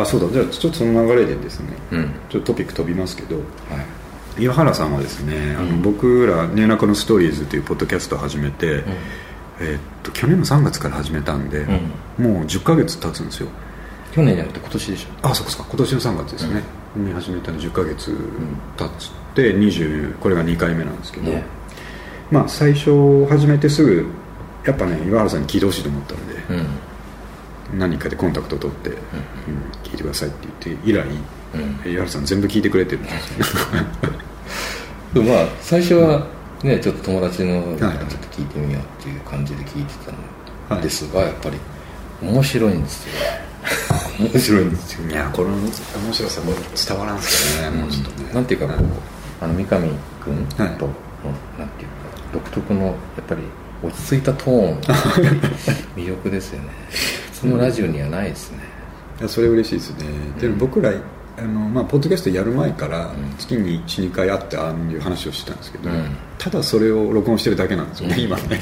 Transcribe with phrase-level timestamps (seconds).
[0.00, 0.28] あそうだ。
[0.30, 2.14] じゃあちょっとその流れでですね、うん。
[2.30, 3.42] ちょっとトピック飛びますけどは
[4.38, 4.42] い。
[4.42, 8.82] 岩原さんはですね、あの僕ら「ねなこのストーリーズ」というポッドキャストを始めて、
[9.60, 11.66] えーっと去年の3月から始めたんで、
[12.18, 13.48] もう10ヶ月経つんですよ。
[14.12, 15.28] 去年じゃなくて今年でしょ。
[15.28, 15.68] あそうかそうか。
[15.68, 16.62] 今年の3月ですね、
[16.96, 18.16] に始めたの10ヶ月
[18.76, 18.88] 経っ
[19.34, 21.44] て20これが2回目なんですけど、ね。
[22.30, 24.06] まあ最初始めてすぐ
[24.64, 26.66] やっぱね岩原さんに聞いてほしいと思ったので、うん
[27.72, 28.96] 何かでコンタクトを取って、うん。
[29.82, 31.06] 聞いてくださいって言って以来、
[31.54, 31.90] うん。
[31.90, 33.56] 岩原さん全部聞いてくれてるんです
[35.16, 36.26] よまあ最初は
[36.62, 39.92] ねちょっと友達のはいちょっと聞いてみようっていう感じで聞いて
[40.68, 41.58] たんですが、やっぱり
[42.22, 43.12] 面白いんですよ。
[44.32, 45.70] 面白いんですよいやこの面
[46.12, 48.30] 白さも伝わらんすよね、もうちょっとね。
[48.32, 48.86] なんていうかこう、
[49.44, 49.80] あの三上
[50.24, 50.72] 君と、はい。
[50.72, 51.94] のなんていうか
[52.32, 52.94] 独特のやっ
[53.26, 53.42] ぱり
[53.82, 54.80] 落ち着いたトーン。
[55.96, 56.68] 魅力ですよね。
[57.32, 58.58] そのラジオにはないですね、
[59.18, 60.06] いやそれ嬉しいですね、
[60.40, 60.92] でも僕ら
[61.38, 63.34] あの、まあ、ポッドキャストやる前からん。
[63.38, 66.16] 月に12回会ってああいう話をしてたんですけど、うん。
[66.38, 68.60] ただそれを録音してるだけなんですよね、今ね。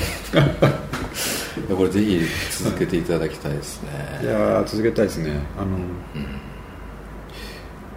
[1.68, 2.20] いやこれぜひ
[2.62, 4.20] 続けていただきたいですね。
[4.22, 5.32] いやー続けたいですね。
[5.58, 5.76] あの、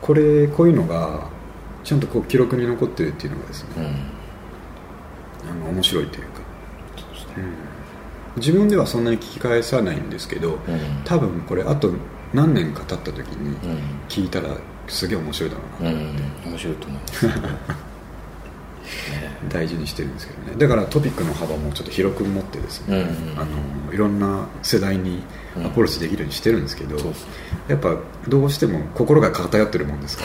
[0.02, 1.28] これこういうのが
[1.84, 3.86] ちゃんとこう記録に残ってるっていうのがですね、うん。
[5.50, 6.28] あの面白いという
[8.38, 10.59] 自分ではそんなに聞き返さないんですけど、うん。
[11.06, 11.92] 多分これあと
[12.34, 13.80] 何年か経った時にうん。
[14.09, 16.16] 聞いたらすげえ面白いだろうな、うん。
[16.45, 17.34] 面白いと思います、 ね。
[19.50, 20.56] 大事にしてるんですけどね。
[20.58, 25.23] だからトピックの幅もちょっと広く持ってですね、あのいろんな世代に
[25.64, 27.28] アプローチできるようにしてるんですけど、そうです。
[27.68, 27.97] やっぱ
[28.28, 30.23] どうしても心が偏ってるもんですか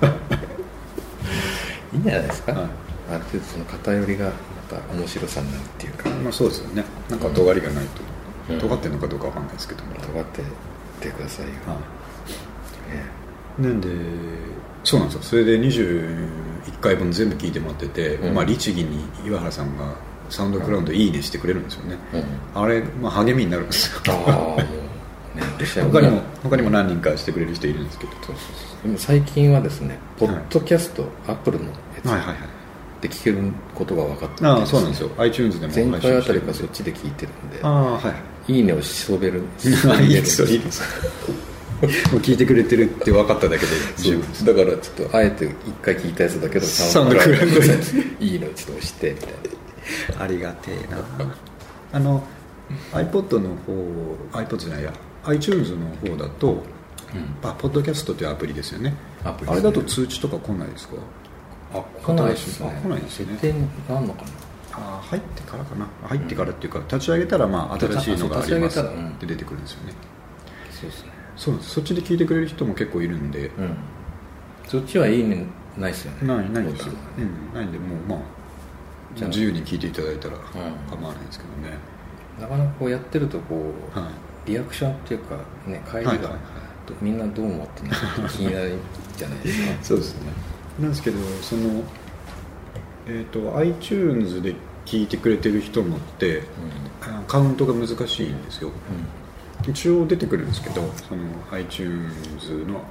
[0.00, 0.14] ら。
[1.94, 4.32] いいんじゃないですか、はいある程度その偏りがま
[4.68, 6.08] た面白さになるっていうか。
[6.10, 6.84] まあそうですよね。
[7.08, 8.60] なんか尖りがないと、うん。
[8.60, 10.44] 尖ってるのかどうかわかんないですけども、尖ってっ
[11.00, 13.04] てくださいよ、はね
[13.58, 13.88] いなんで
[14.82, 15.22] そうなんですよ。
[15.22, 18.34] それで21回分全部聞いてもらってて、うん。
[18.34, 19.94] まあ、律儀に岩原さんが
[20.28, 21.96] サウンドクラウンドいいねしてくれるんですよね、
[22.54, 22.62] うん。
[22.62, 24.14] あれ、まあ、励みになるんですよ。
[25.34, 25.42] ね
[25.90, 28.12] 他にも他にも何人かしてくれる人いるんですけど。
[28.82, 31.70] でも最近はですねポッドキャスト、アップルのや
[32.02, 32.06] つ。
[32.06, 32.36] はいはいはい
[33.04, 33.38] で聞ける
[33.74, 35.10] ことが分かっててああそうなんですよ。
[35.18, 37.58] iTunes でも前回あたりかそっちで聞いてるんで。
[37.62, 38.14] ああは
[38.48, 38.60] いい。
[38.60, 39.42] いねをしそべる
[40.02, 40.42] いいです。
[40.42, 40.82] よいいです。
[42.12, 45.50] もう聞いてくれてるって分かっただけで十分だからちょっとあえて一
[45.82, 47.78] 回聞いたやつだけどサウンドクラウドで。
[48.20, 49.30] いいのをちょっと押してみたい
[50.18, 50.22] な。
[50.24, 50.98] ありがてえな。
[51.92, 52.22] あの
[52.92, 54.92] iPod の方 iPod じゃないや。
[55.24, 56.62] iTunes の方だと、
[57.42, 58.94] あポッドキャストというアプリですよね。
[59.24, 59.52] アプリですね。
[59.52, 60.94] あれだと通知とか来ないですか？
[61.74, 62.68] あ来ないですね。
[62.68, 63.38] あ来ないですよね。
[63.40, 64.28] 設定なんのかな？
[64.76, 65.86] あ入ってからかな。
[66.08, 68.48] 入ってからっていうか立ち上げたらまあ新しいのがあります。
[68.48, 69.08] 立ち上げたらうん。
[69.10, 69.92] って出てくるんですよね。
[70.70, 71.10] そうですね。
[71.36, 73.76] そうそっちで聞いてくれる人も結構いるんで、うん。
[74.68, 75.46] そっちはいいね
[75.76, 76.28] ないっすよね。
[76.28, 78.18] ないないんですよ、ボうん、ないんでもうまあ
[79.16, 79.28] じゃあ。
[79.30, 80.40] 自由に聞いていただいたらん。
[80.90, 81.76] 構わないですけどね、
[82.40, 84.10] なかなかこうやってるとこう、はい。
[84.46, 85.36] リアクションっていうか
[85.66, 86.12] ね帰りが、
[87.00, 88.78] みんなどう思ってるのか気になる
[89.16, 89.72] じゃないですか。
[89.82, 90.32] そうですね
[90.78, 91.82] なんですけどその
[93.06, 94.54] えっ、と iTunes で
[94.86, 96.42] 聞いてくれてる人もって、
[97.02, 98.70] あカウントが難しいんですよ。
[99.68, 102.82] 一応出てくるんですけどその iTunes の、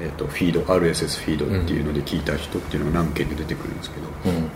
[0.00, 4.50] えー、とフィード RSS フィードっていうので聞いた人っていうのが何件で出てくるんですけど、うん、うん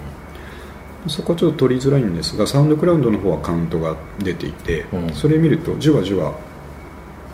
[1.09, 5.15] そこはちょっと取りづらいんですがサウンドクラウドの方はカウントが出ていて、うん。
[5.15, 6.35] それ見るとじわじわ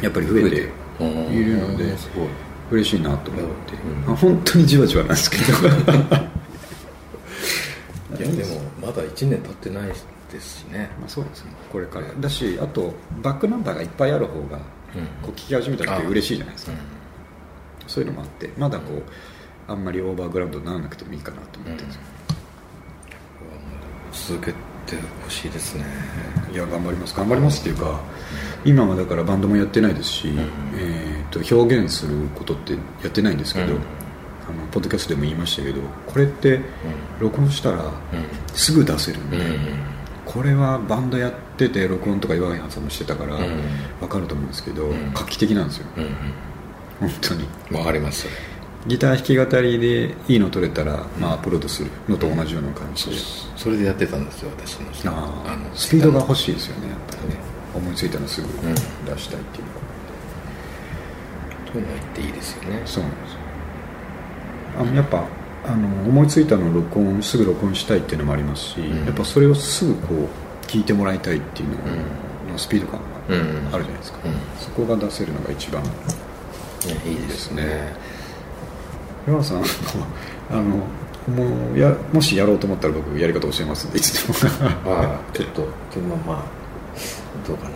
[0.01, 0.71] やっぱり増えて
[1.01, 1.09] うん。
[1.35, 2.29] いるので、すごい
[2.71, 3.75] 嬉しいなと思って、
[4.07, 4.13] うん。
[4.13, 5.45] あ本当にじわじわなんですけど。
[8.19, 9.89] いやでもまだ1年経ってない
[10.33, 10.91] ですしね。
[10.99, 11.53] まあそうですね。
[11.71, 12.07] これから。
[12.19, 15.07] だしあとバックナンバーがいっぱいある方がうん。
[15.23, 16.79] こう聞き始めた時嬉しいじゃないですか、うん。
[17.89, 19.03] そういうのもあってまだこう
[19.69, 21.89] あんまりオーバーグラウンドにならなくてもいいかなと思ってるん。
[21.89, 21.93] で
[24.13, 24.55] すよ、続け
[24.87, 25.85] てほしいですね。
[26.53, 27.15] いや頑張ります。
[27.15, 28.01] 頑張りますっていうか
[28.65, 30.29] 今はだからバンドもやってないですし、
[30.77, 32.79] えー、と表現することってや
[33.09, 33.81] ってないんですけど、うん。
[34.49, 36.61] あのポッドキャストでも言いましたけどこれって
[37.19, 37.91] 録音したら
[38.55, 39.45] すぐ出せるんで、うん。
[39.45, 39.97] うん
[40.27, 43.63] これはバンドやってて録音とか岩井さんもしてたからうん。
[44.01, 45.15] 分かると思うんですけど、ん。
[45.15, 45.87] 画期的なんですよ。
[45.97, 46.11] うんうん。
[47.01, 47.47] 本当に。
[47.71, 48.35] わかりますそれ
[48.87, 53.17] ギター弾き語りでいいの取れたら、まあ、アップロードするのと同じような感じで、
[53.57, 57.57] それでやってたんですよ私のあのースピードが欲しいですよねやっぱりね。
[57.75, 58.81] 思いついたのすぐん出
[59.19, 59.67] したいっていう。
[59.67, 59.81] のが、
[61.73, 62.83] そういうの言っていいですよね。
[62.87, 63.39] そうなんですよ。
[64.79, 65.25] あのやっぱ
[65.65, 69.05] あの思いついたのを録音すぐ録音したいっていうのもありますし、ん。
[69.05, 74.33] やっぱそれをすぐこう聞いてもらいたいっていうののスピード感がうんあるじゃないですか、うん。
[74.59, 75.83] そこが出せるのが一番
[77.05, 77.95] いいですね
[79.27, 79.63] 岩原さん
[80.51, 80.63] あの
[81.35, 84.55] もうやもしやろうと思ったら僕やり方教えますんでいつでも。
[84.87, 86.43] ああちょっとでもまあ
[87.47, 87.69] どうか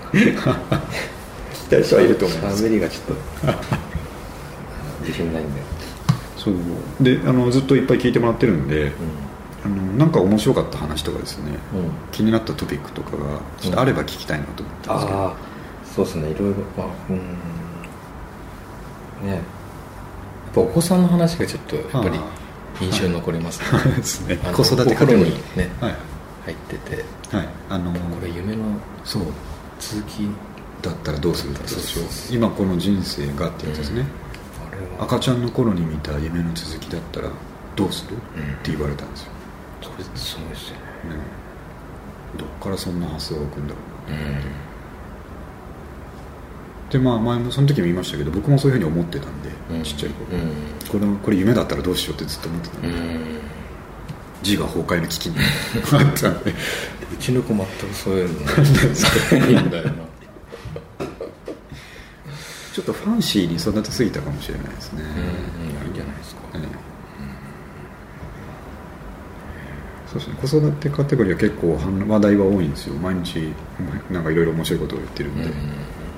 [0.77, 0.81] な。
[1.69, 2.65] 期待者はいると思います。
[2.65, 3.55] 喋りがちょっと
[5.03, 5.61] 自信ないんで。
[6.37, 6.55] そう
[7.01, 8.93] であのずっといっぱい聞いてもらってるんで、う
[9.67, 11.59] あのなんか面白かった話とかですね、ん、うん、
[12.13, 15.35] 気になったトピックとかがちょっとあれば聞きたいなと思ったんですけど、ああ
[15.95, 17.17] そうですねいろいろまあうん。
[19.29, 19.43] ね
[20.57, 22.41] お子さんの話がちょっとやっぱりあ
[22.81, 23.61] 印象に残ります
[24.27, 25.95] ね、 子育て心にねはい。
[26.47, 27.05] 入ってて。
[27.37, 27.49] はい。
[27.69, 28.65] あのこれ夢の
[29.05, 29.23] そう。
[29.79, 30.29] 続き
[30.83, 34.05] だったらどうするってやつでしょそう今この人生がってやつですね、
[34.99, 37.29] 赤ちゃんの頃に見た夢の続きだったら
[37.77, 38.43] どうする、うん。
[38.43, 39.29] って言われたんですよ、
[39.83, 41.23] それすごいですよねね、
[42.37, 44.13] どっからそんな発想が浮くんだろう。
[44.13, 44.17] な
[46.91, 49.83] でまあ前もその時も言いましたけど僕もそういうふうに思ってたんで、うん。
[49.85, 51.11] ちっちゃい頃、うん。
[51.11, 53.41] これこれ夢だったらどうしようってずっと思ってたんで、うん。
[54.43, 55.37] 自我崩壊の危機に
[55.93, 56.51] あったんで。
[56.51, 59.93] うちの子全くそういうのないんだよな。
[62.73, 66.43] ちょっとファンシーに育てすぎたかもしれないですね、うんいいんじゃないですか。
[66.55, 66.63] ええ。
[70.07, 70.35] そうですね。
[70.41, 72.95] 子育てカテゴリーは結構話話題は多いんですよ。
[72.95, 73.53] 毎日
[74.11, 75.53] なんかいろいろ面白いことを言ってるんで、うん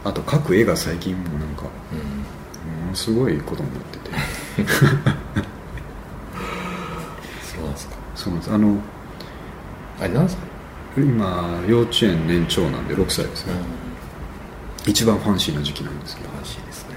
[0.05, 2.85] あと描く絵が最近もなんかうん。
[2.85, 4.11] ものすごいことになってて。
[7.43, 7.97] そうなんですか。
[8.15, 8.53] そうなんです。
[8.53, 8.77] あの
[10.01, 10.39] あれ何歳
[10.97, 13.55] 今幼稚園年長なんで6歳ですね、
[14.87, 16.29] 一番ファンシーな時期なんですけど。
[16.33, 16.95] 楽しいですね。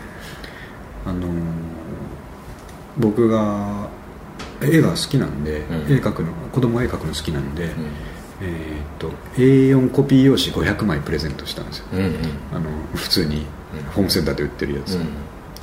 [1.06, 1.31] あのー
[2.98, 3.90] 僕が
[4.62, 5.94] 絵が好きなんで、うん。
[5.94, 7.68] 絵描くの子供絵描くの好きなんで、う
[8.42, 11.86] えーっと A4 コピー用紙500枚プレゼントしたんですよ。
[11.94, 12.14] んうんうん。
[12.54, 13.84] あの普通にうん。
[13.92, 15.08] ホームセンターで売ってるやつ、うん。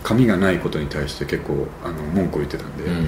[0.02, 3.06] 紙がないことに対して結構あの文句を言ってたんで、うん。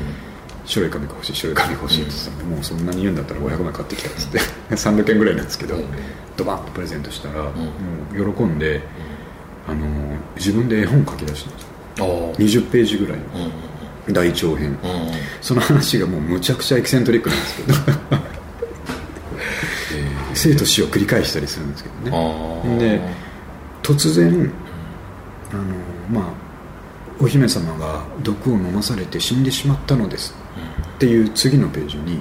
[0.66, 4.38] 白い紙が欲しい白い紙が欲しいって言ってたんで、もうそんなに言うんだったら500枚買ってきたっつって
[4.74, 5.84] 300円ぐらいなんですけど、うん。
[6.36, 7.44] ドバンとプレゼントしたら、ん。
[7.44, 7.50] も
[8.12, 8.82] う喜んで、
[9.66, 9.86] あの
[10.36, 11.68] 自分で絵本書き出したんですよ。
[11.98, 12.06] ああ。
[12.38, 13.50] 20ページぐらいのうんうん
[14.12, 14.78] 大長編、うん。
[15.40, 17.78] その話がもうむちゃくちゃエキセントリックなんですけど
[20.34, 22.78] 生と死を繰り返したりするんですけどね。
[22.78, 23.00] で
[23.82, 24.52] 突然
[25.52, 25.62] あの
[26.10, 26.32] まあ
[27.20, 30.34] お姫様が毒を飲まされて死んでしまったのです
[30.96, 32.20] っていう次のページにうん。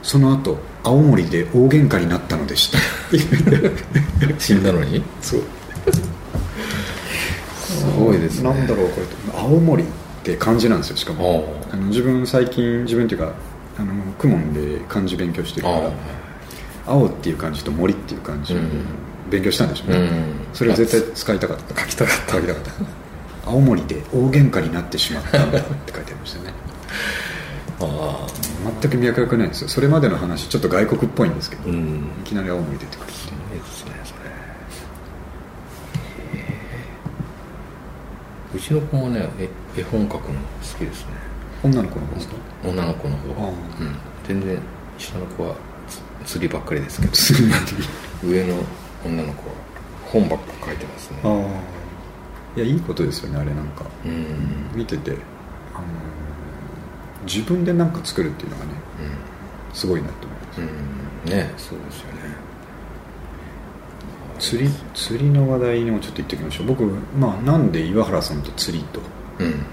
[0.00, 2.78] その後青森で大喧嘩になったのでした。
[2.78, 2.80] っ
[3.10, 5.02] ていう死んだのに？
[5.20, 5.42] そう。
[7.56, 8.48] すごいですね。
[8.48, 9.06] なんだろうこれ。
[9.36, 9.86] 青森っ
[10.22, 11.64] て漢字なんですよしかも。
[11.68, 13.34] ああの自分最近自分っていうか
[13.76, 15.92] あの公文で漢字勉強してるあから
[16.88, 18.70] 青っていう漢字と森っていう漢字をうん。
[19.30, 20.34] 勉強したんでしょうね、うん。
[20.54, 21.80] それを絶対使いたかった。
[21.82, 22.34] 書きたかった。
[22.34, 22.62] 書きたかっ
[23.44, 23.50] た。
[23.50, 26.52] 青森で大喧嘩になってしまったんだって書いてありましたね。
[27.80, 28.48] ああ。
[28.82, 29.68] 全く脈絡ないんですよ。
[29.68, 32.04] それまでの話ちょっと外国っぽいんですけど、いうん。
[32.24, 33.16] きなり青森出てくるってで
[33.66, 34.18] すねそれ
[38.54, 40.22] うちの子もねえ絵本描くの好
[40.78, 41.12] きですね。
[41.62, 42.34] 女の子の子ですか？
[42.64, 43.48] 女の子の方。
[43.48, 43.96] うん。
[44.26, 44.58] 全然
[44.98, 45.58] 下の子はつ
[46.28, 47.12] 釣りばっかりですけど。
[48.22, 48.54] 上の
[49.04, 49.54] 女の子は
[50.04, 51.18] 本ばっか描いてますね。
[51.24, 52.60] ああ。
[52.60, 53.86] いやいいことですよねあれなんか。
[54.04, 54.70] うん。
[54.74, 55.12] 見てて、
[55.74, 55.86] あの
[57.24, 58.72] 自分で何か作るっていうのがね
[59.72, 60.60] すごいなと思います。
[60.60, 61.30] うん。
[61.30, 61.54] ね。
[61.56, 62.18] そうですよね。
[64.38, 66.66] 釣り釣りの話題にもちょっと言っておきましょう。
[66.66, 66.84] 僕、
[67.18, 69.00] まあ、なんで岩原さんと釣りと、
[69.38, 69.64] うん。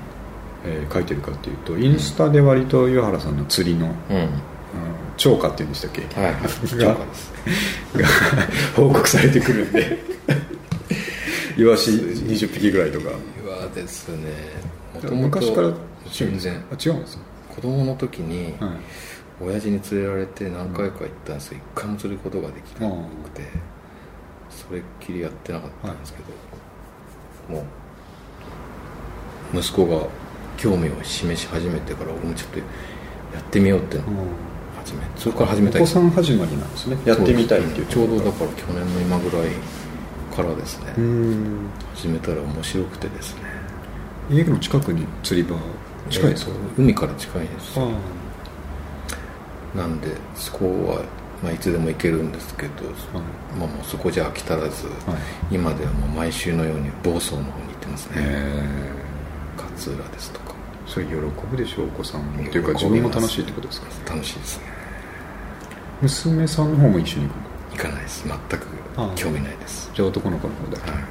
[0.63, 4.29] えー書いてるかっていうとインスタで割と岩原さんの釣りの、うんうん
[5.17, 6.01] 超過っていうんでしたっけ？
[6.22, 6.36] はい。
[6.67, 7.31] 超過です。
[7.98, 8.07] が
[8.75, 9.98] 報告されてくるんで。
[11.57, 13.12] イワシ20匹ぐらいとか。
[13.43, 14.31] うわですね。
[14.93, 15.75] もとも昔からと
[16.12, 16.53] 全然。
[16.72, 17.17] あ違うんです
[17.55, 18.72] 子供の時にはい。
[19.41, 23.43] 親父に連れられて何回か行ったんですけど一回も釣ることができなくて
[24.50, 26.19] それっきりやってなかったんですけ
[27.51, 27.65] ども
[29.53, 30.07] う息子が
[30.55, 32.65] 興味を示し始めてから俺もちょっとや
[33.41, 34.05] ってみようってのを
[34.85, 35.81] 始めそれから始めたい。
[35.81, 36.97] お子さん始まりなんですね。
[37.05, 37.85] やってみたいっていう。
[37.87, 39.49] ちょうどだから去年の今ぐらい
[40.35, 41.69] からですね、うん。
[41.95, 43.41] 始めたら面白くてですね。
[44.29, 45.55] 家の近くに釣り場
[46.09, 47.79] 近いですか、海から近いです。
[47.79, 47.89] あ
[49.75, 51.01] なんでそこは、
[51.43, 52.71] まあ、いつでも行けるんですけど、
[53.13, 53.23] あは
[53.59, 55.19] まあ、もうそこじゃ飽き足らず、い、はい、
[55.51, 58.13] 今ではもう毎週のように房総の方に行ってますね。
[58.17, 58.91] え
[59.77, 60.53] 勝浦ですとか。
[60.85, 62.43] ー、それ喜ぶでしょうお子さんも。
[62.43, 64.13] っていうか自分も楽しいってことですか？
[64.13, 64.75] 楽しいですね
[66.01, 67.43] 娘さんの方も一緒に行くの？
[67.71, 68.27] 行かないです。
[68.27, 68.67] 全く
[69.15, 69.91] 興味ないです。
[69.93, 71.01] じゃあ男の子の方だけ、はい。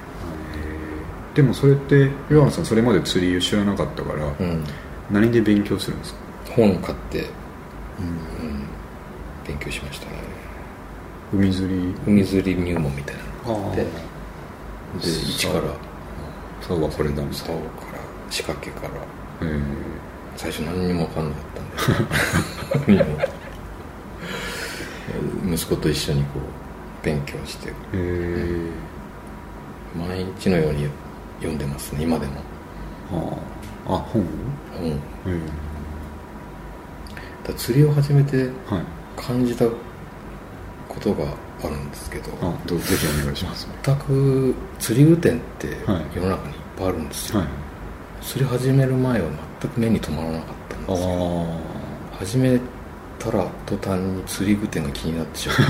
[1.35, 4.65] でもそれって岩原さんそれまで釣りを知らなかったから、うん。
[5.11, 6.21] 何で勉強するんですか？
[6.57, 7.29] 本買って、うん。
[9.47, 10.13] 勉強しましたね。
[11.33, 11.95] 海釣り？
[12.07, 13.89] 海釣り入門みたいなのがあってで
[15.03, 15.63] 一から。
[16.61, 17.99] そうはこれだみた竿いから
[18.31, 18.91] 仕掛けから。
[20.37, 21.45] 最初何にも分かんなかっ
[22.75, 23.05] たんで
[25.45, 28.69] 息子と一緒にこう勉強してえ
[29.97, 30.89] へ毎日のように
[31.39, 32.33] 読んでますね今でも。
[33.13, 33.17] え
[33.87, 33.95] あ。
[33.95, 34.25] あ本
[34.73, 34.91] 本。
[34.91, 35.39] だかえ
[37.49, 38.49] ら釣りを始めて
[39.17, 39.75] 感じたこ
[41.01, 41.25] とが
[41.63, 43.69] あるんですけどあどうぜひお願いします。
[43.83, 46.07] 全く釣り具店ってはい。
[46.15, 47.49] 世の中にいっぱいあるんですよ、はい。
[48.23, 49.29] 釣り始める前は
[49.61, 51.09] 全く目に留まらなかったんあですよ。
[52.13, 52.59] あ始め
[53.19, 55.59] たら途端に釣り具店が気になってしまう。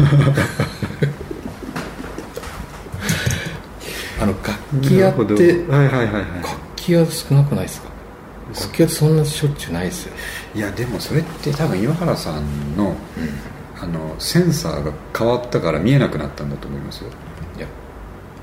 [4.20, 5.22] あの楽器屋って
[5.70, 7.88] はいはいはいは楽器屋少なくないですか？
[8.54, 10.20] 楽器屋ってそんなしょっちゅうないですよね。
[10.54, 12.94] いいやでもそれって多分岩原さんの
[13.80, 17.10] あのセンサーが変わったから見えなくなったんだと思いますよ。
[17.58, 17.66] いや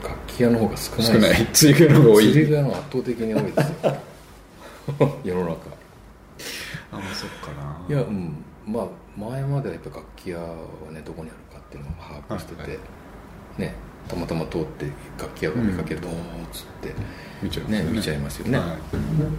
[0.03, 1.47] 楽器屋の方が少ない少ない。
[1.53, 2.23] 釣り具の方が多い。
[2.25, 3.55] 釣り具屋の方が圧倒的に多いです
[3.87, 4.01] よ。
[5.23, 5.51] 世の中。
[6.91, 7.51] あまあそっか
[7.89, 7.95] な。
[7.95, 8.33] いやうん
[8.65, 8.87] まあ
[9.19, 10.45] 前まではやっぱ楽器屋は
[10.91, 12.77] ねどこにあるかっていうのを把握してて、はいは
[13.57, 13.75] ね
[14.07, 14.87] たまたま通って
[15.19, 16.17] 楽器屋を見かけると、おーっ
[16.51, 16.91] つって
[17.43, 17.83] 見ちゃいますよね。
[17.85, 18.57] ね見ちゃいますよね。
[18.57, 18.67] はい。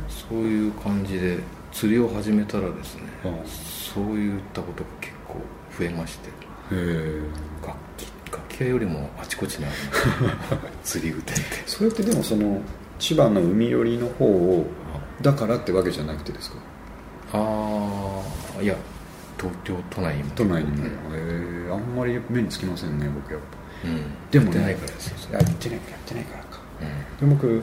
[0.08, 1.38] そういう感じで
[1.72, 5.34] 釣りを始めたらですね、うんそういったことが結構
[5.78, 6.28] 増えまして
[7.66, 9.74] 楽器楽器屋よりもあちこちにある
[10.84, 11.44] 釣り具店って。
[11.66, 12.60] それってでもその
[12.98, 14.64] 千葉の海寄りの方を
[15.20, 16.56] だからってわけじゃなくてですか？
[17.34, 18.22] あ
[18.58, 18.76] あいや
[19.42, 20.30] 東京都内にも。
[20.37, 23.42] 都内にも、うんあんまり目につきませんね僕やっ
[23.84, 24.30] うん。
[24.30, 24.61] でもね。
[24.61, 26.61] やってないからですよやってないかやってないからか。
[27.20, 27.28] うん。
[27.28, 27.62] で僕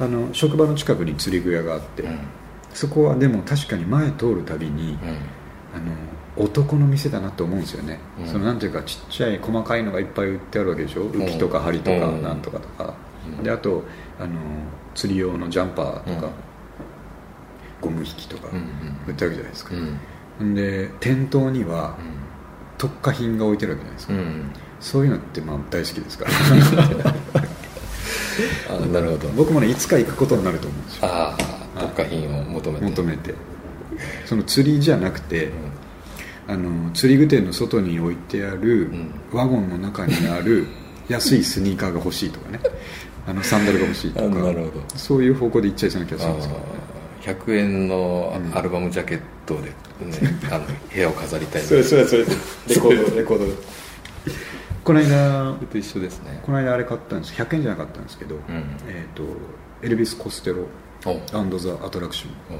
[0.00, 2.18] あの職場の近くに釣り具屋があって、うん。
[2.74, 4.98] そこはでも確かに前通るたびに、
[5.72, 8.26] あの男の店だなと思うんですよね、うん。
[8.26, 12.22] そのなんていうかちっちゃい細かいのがいっぱい売ってあるわけでしょ、浮きとか針とかうん。
[12.22, 12.94] なんとかとか、
[13.38, 13.44] うん。
[13.44, 13.84] であと
[14.18, 14.30] あの
[14.96, 16.32] 釣り用のジャンパーとか、うん。
[17.80, 18.66] ゴム引きとかうん
[19.06, 20.00] 売ってあるじゃないですか、うんん、
[20.40, 21.96] で店頭には
[22.78, 24.20] 特化品が置いてるわけじゃないですか、うん。
[24.20, 24.50] うん
[24.84, 26.30] そういうのってまあ大好きですから。
[28.68, 29.28] あなるほど。
[29.28, 31.06] 僕もねいつか行くことになると思うんですよ。
[31.06, 31.34] あ
[31.76, 32.84] あ特化品を求めて。
[32.84, 33.34] 求めて。
[34.26, 35.52] その釣りじゃなくて、
[36.46, 39.10] あの釣り具店の外に置いてあるん。
[39.32, 40.66] ワゴンの中にある
[41.08, 42.60] 安いスニーカーが欲しいとかね。
[43.26, 44.26] あのサンダルが欲しいとか。
[44.26, 44.72] あなるほど。
[44.96, 46.66] そういう方向で行っちゃいそうな気がすあるんですけどね。
[47.22, 49.83] ー100円のアルバムジャケットで、ね
[50.50, 53.46] あの部屋を飾りたいそれそれそれレコードレコード。
[54.84, 56.40] この間と一緒ですね。
[56.44, 57.32] この間あれ買ったんです。
[57.34, 58.40] 100円じゃなかったんですけど、ん。
[58.86, 59.22] えっ、と
[59.82, 60.66] エルビス・コステロ
[61.06, 62.56] おアンド・ザ・アトラクショお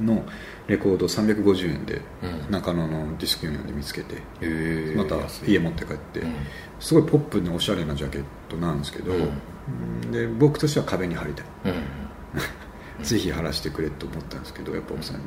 [0.00, 0.24] おンの
[0.66, 2.50] レコード350円でうん。
[2.50, 4.16] 中野のディスクユニオンで見つけて、
[4.96, 6.34] また家持って帰って、うん。
[6.80, 9.12] すごいポップでおしゃれなジャケットなんですけど、
[10.10, 13.04] で僕としては壁に貼りたい、うん。
[13.04, 15.22] ぜひ貼らせてくれと思ったんですけどやっぱ奥さんに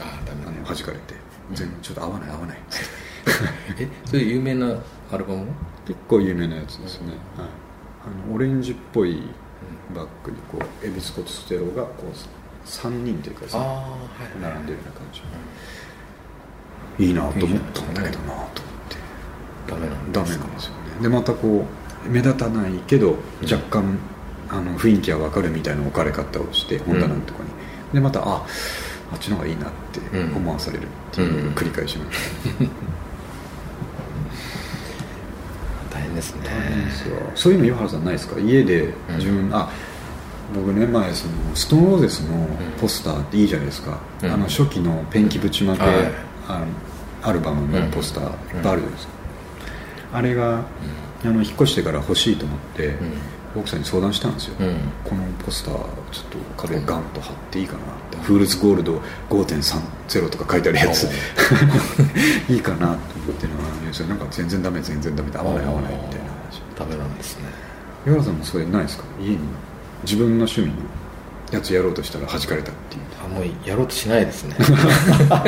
[0.00, 0.58] ああダメだね。
[0.64, 1.14] 弾かれて。
[1.52, 2.58] 全ちょっと合わない合わない。
[3.78, 4.76] えそれ有名な
[5.10, 5.46] アルバム
[5.86, 7.48] 結構有名なやつですね、はい、
[8.26, 9.22] あのオレンジっぽい
[9.94, 13.78] バッグにこうエビスコステロがこう3人というかさああは
[14.34, 14.40] い。
[14.40, 18.96] 並んでるような感じ、いいなと思ったんだけどなと思って。
[19.66, 21.02] ダメなんダメなんですよね。
[21.02, 21.66] でまたこ
[22.06, 23.98] う目立たないけど若干
[24.48, 27.50] あの雰囲気は分かるみたいな置かれ方をして本棚のとこに、
[27.92, 28.44] でまたあ
[29.12, 30.36] あっちの方がいいなってうん。
[30.36, 32.18] 思わされるっていう繰り返しまし
[35.90, 36.42] た、大変ですね
[37.34, 38.40] そういうの岩原さんないですか？
[38.40, 39.70] 家で自分、あ
[40.54, 42.46] 僕ね前そのストーンローゼスの
[42.80, 44.30] ポスターっていいじゃないですか、うん。
[44.30, 45.92] あの初期のペンキぶちまけ、はい。
[46.48, 46.66] あの
[47.22, 49.12] アルバムのポスターいっぱいあるじゃないですか、
[50.12, 50.64] あれが、
[51.24, 52.96] あの引っ越してから欲しいと思って、
[53.54, 54.76] 奥さんに相談したんですよ、うん。
[55.04, 55.84] このポスターちょっ
[56.56, 61.04] と壁ガンと貼っていいかなって、フールズゴールド5.30とか書いてあるやつ。
[62.50, 62.98] いいかなと思っ
[63.36, 66.62] てのは、それなんか全然ダメ全然ダメで合わない合わないみたいな話。
[66.78, 67.44] ダメなんですね。
[68.06, 69.04] 岩原さんもそれないですか？
[69.20, 69.38] 家に。
[70.04, 70.74] 自分の趣味の
[71.52, 73.02] やつやろうとしたら弾かれたっていう。
[73.24, 74.56] あもうやろうとしないですね。
[75.28, 75.44] あ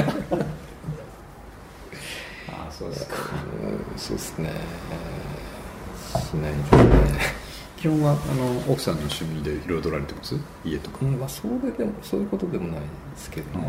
[2.69, 3.15] あそうですか。
[3.63, 4.51] うんそうですね。
[6.13, 7.44] しないんですね
[7.85, 10.35] 基本はあの奥さんの趣味で彩られてます？
[10.65, 11.01] 家とか。
[11.03, 13.67] うんまあそれでもそういうことでもないですけどね、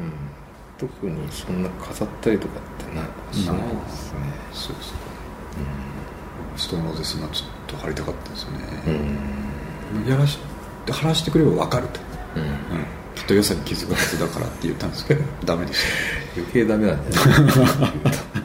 [0.00, 0.88] うん。
[0.88, 4.20] 特にそんな飾ったりとかってなしないですね、
[4.54, 4.98] そうですか
[6.56, 10.10] ストーンローゼスがちょっと貼りたかったですよね、うん。
[10.10, 10.38] やらし
[10.90, 12.00] 貼らしてくれば分かると、
[12.36, 12.42] うん。
[12.44, 12.48] うん、
[13.14, 15.22] きっと良さに気づくはずだからって言ったんですけど。
[15.44, 15.80] ダメでし
[16.34, 16.40] た。
[16.40, 17.92] 余計ダメなんじゃない？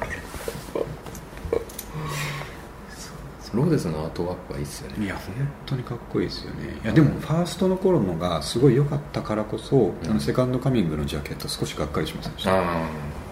[3.57, 5.05] ローゼスのアートワークはいいっすよね。
[5.05, 5.35] いや本
[5.65, 6.79] 当にかっこいいですよね。
[6.83, 12.87] いやでもファーストの頃のがすごい良かったからこそ、あのセカンドカミングのジャケット少しがっかりしませんでした、あ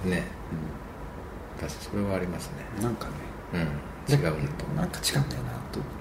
[0.05, 0.23] あね。
[1.59, 2.53] 確かにそれはありますね。
[2.81, 3.11] なんかね。
[3.53, 4.13] うん。
[4.13, 4.65] 違うのと。
[4.75, 5.91] なんか違うんだよなと思っ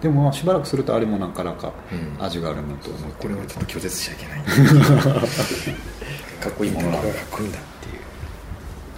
[0.00, 0.02] て。
[0.02, 2.24] でもまあしばらくするとあれもなかなかうん。
[2.24, 4.42] 味があるなと思って、これはちょっと拒絶しちゃいけない。
[6.42, 8.02] かっこいいものがかっこいいんだっていう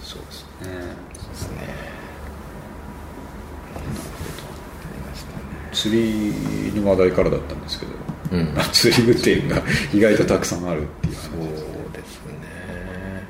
[0.01, 0.47] そうですね
[1.13, 1.57] そうですね
[3.75, 5.43] ありましたね
[5.85, 7.91] 釣りの話題からだったんですけど、
[8.31, 8.55] うん。
[8.73, 9.61] 釣り具店が
[9.93, 11.21] 意外とたくさんあるっていう話。
[11.21, 11.85] そうですね。
[11.93, 13.23] ですね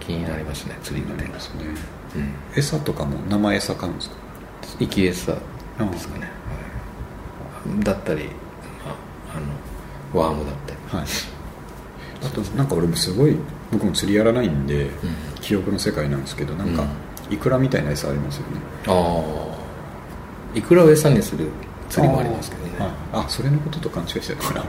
[0.00, 1.64] 気になりますね釣り具店なりますね。
[2.16, 2.34] うん。
[2.58, 4.16] 餌とかも生餌買うんですか？
[4.78, 5.40] 生き餌で
[5.98, 6.28] すかね、
[7.66, 8.28] はい、だったり
[8.84, 8.94] あ
[9.34, 10.78] あのワームだったり。
[10.98, 11.06] はい。
[12.22, 13.36] あとなんか俺もすごい
[13.72, 14.90] 僕も釣りやらないんで、ん。
[15.40, 16.86] 記憶の世界なんですけどなんか、
[17.30, 18.60] イクラみたいな餌ありますよね。
[18.86, 19.53] ああ
[20.54, 21.48] いくらを餌にする
[21.88, 24.66] 釣りもありますけどね、はい、あそれのことと勘違いしてるのかなうん。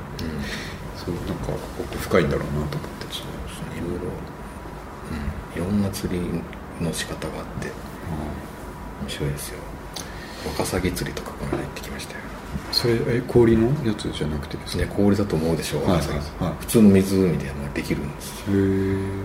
[0.97, 4.05] そうなんか奥深いんだろうなと思ってちょっいろいろ、
[5.65, 6.19] うん、いろんな釣り
[6.83, 7.69] の仕方があって
[9.01, 9.59] 面白いですよ。
[10.47, 12.19] ワカサギ釣りとかこの間行ってきましたよ。
[12.71, 14.83] それえ氷のやつじゃなくてですか？
[14.83, 16.01] ね氷だと思うでしょはいはい
[16.61, 18.43] 普通の湖ではできるんです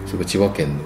[0.07, 0.83] それが千葉県の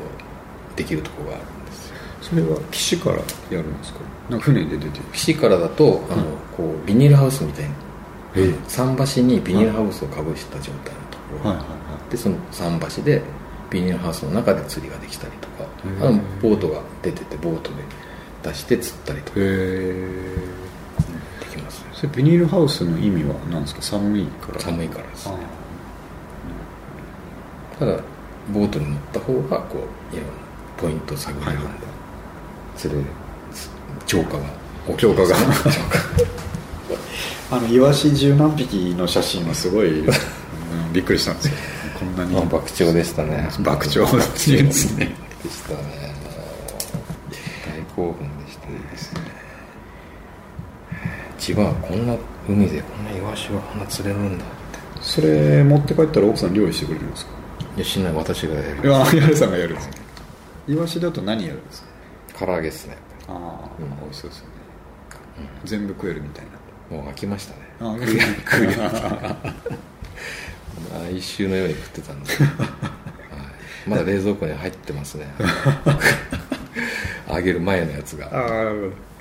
[0.76, 1.94] できるとこがあるんですよ。
[2.22, 3.22] それは岸からや
[3.62, 4.00] るんですか？
[4.28, 5.04] なんか船で出てる。
[5.12, 6.24] 岸からだとあの、
[6.56, 7.70] こうビニールハウスみたいに
[8.36, 8.54] ええ。
[8.68, 11.74] 桟橋にビニールハウスをかぶした状態のところ、はいはいは
[12.10, 13.22] でその桟橋で
[13.70, 15.64] ビニールハウスの中で釣りができたりとか。
[16.00, 17.76] あのボートが出ててボートで
[18.42, 19.32] 出して釣ったりとか。
[19.38, 20.36] え。
[21.40, 23.82] できますよそれビニールハウスの意味は何ですか？
[23.82, 24.60] 寒いから。
[24.60, 25.28] 寒いからです。
[25.28, 25.38] あね
[27.78, 27.98] ただ
[28.50, 29.78] ボートに乗った方がこ
[30.12, 30.32] ういろんな
[30.78, 31.68] ポイントを探れるんで、
[32.76, 33.06] 釣れる
[34.06, 34.44] 超過が。
[34.96, 35.36] 強化が。
[37.50, 41.54] あのイワシ十何匹の写真はすごい、う んびっくりしたんですよ。
[41.98, 42.32] こんなに。
[42.34, 43.48] まあ爆鳥でしたね。
[43.60, 45.14] 爆鳥っていうんですね。
[45.42, 45.78] でしたね。
[47.66, 48.74] 大興奮でしたね。
[51.38, 52.14] 千葉はこんな
[52.48, 54.48] 海でこんなイワシがこんな釣れるんだっ
[55.02, 57.32] それ持って帰ったら奥さん料理してくれるんですか？
[57.74, 58.12] ていやしない。
[58.14, 58.88] 私がやいる。
[58.90, 59.92] ややるさんがやるんですね
[60.68, 61.82] イワシだと何やるんです
[62.38, 62.46] か？
[62.46, 62.96] 唐揚げですね
[63.28, 64.00] ああ、うん。
[64.00, 64.50] 美味しそうですよね、
[65.64, 66.44] 全部食えるみたい
[66.90, 66.96] な。
[66.96, 67.60] もう飽きましたね。
[67.80, 68.68] あ食い食い
[71.12, 72.44] 毎週のように食ってたんで、は
[73.86, 75.26] い、まだ冷蔵庫に入ってますね。
[77.28, 78.26] 揚げる前のやつが。
[78.26, 79.14] ああなるほど。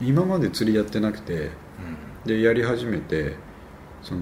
[0.00, 1.50] 今まで釣りやってなくて
[2.26, 3.34] でやり始めて
[4.02, 4.20] その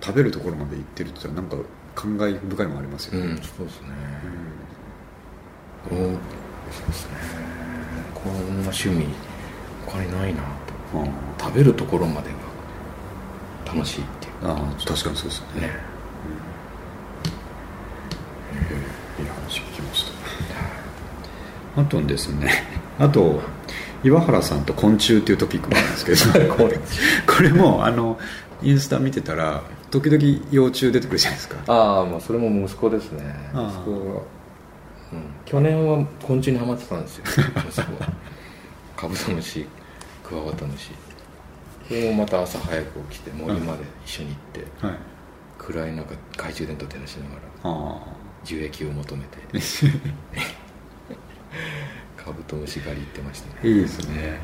[0.00, 3.88] 食べるところまで行ってるって言ったらなんか感慨深いもんありますよね、うん、そうですね、
[5.90, 7.55] うん、そうですね
[8.26, 8.64] こん。
[8.64, 9.06] な趣味
[9.86, 10.42] 他にないな
[10.92, 10.98] と。
[10.98, 11.10] うん。
[11.38, 15.60] 食べるところまでが楽しいっていああ確かにそうですよね。
[15.60, 15.70] うね
[19.20, 20.04] いい話聞きまし
[21.74, 21.80] た。
[21.80, 22.50] あとですね
[22.98, 23.40] あと
[24.02, 26.54] 岩原さんと昆虫っていうトピックもあるんですけど。
[26.54, 26.78] これ
[27.26, 28.18] これもあの
[28.62, 31.56] インスタ見てたら時々幼虫出てくるじゃないですか。
[31.66, 33.50] ああまあそれも息子ですね。
[33.52, 34.26] 息子
[35.44, 37.24] 去年は昆虫にはまってたんですよ。
[38.96, 39.66] カブトムシ
[40.24, 40.90] クワガタムシ。
[41.86, 44.36] それもまた朝早く起きて森まで一緒に行っ
[44.80, 44.96] て、はい。
[45.58, 47.98] 暗い中懐中電灯照らしながらあ
[48.44, 49.38] 樹液を求めて
[52.16, 54.40] カブトムシ狩り行ってましたあね、いいですね。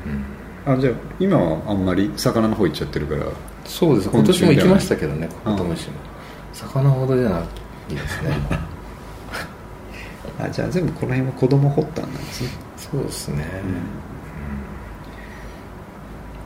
[0.67, 3.25] うん、あじゃあ今はあんまり魚の方行っちゃってるから
[3.65, 4.09] そうです。
[4.09, 5.95] 今年も行きましたけどねカブトムシも。
[6.53, 8.29] 魚ほどじゃないですね
[10.43, 13.45] あじゃあ全部この辺は子供発端なんですね、そうですね、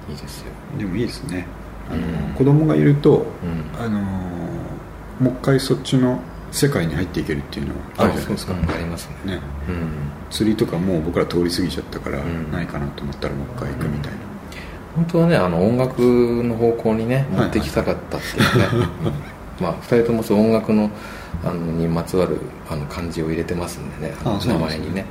[0.09, 0.51] いいですよ。
[0.77, 1.45] でもいいですね。
[1.89, 2.33] あの、うん。
[2.33, 3.83] 子供がいると、うん。
[3.83, 3.99] あの
[5.19, 6.19] もう一回そっちの
[6.51, 8.53] 世界に入っていけるっていうのはあるじゃないですか。
[8.53, 9.35] ありますね。
[9.35, 9.41] ね。
[9.67, 9.87] うん。
[10.29, 12.51] 釣りとかもう僕ら通り過ぎちゃったから、うん。
[12.51, 14.17] ないかなと思ったらもう一回行くみたいな、
[14.95, 18.87] 本当はねあの音楽の方向にね持ってきたかったっていうね、
[19.59, 20.89] まあ2人ともそう音楽の
[21.43, 22.37] あのにまつわる
[22.69, 25.05] あの漢字を入れてますんでねあの名前にね。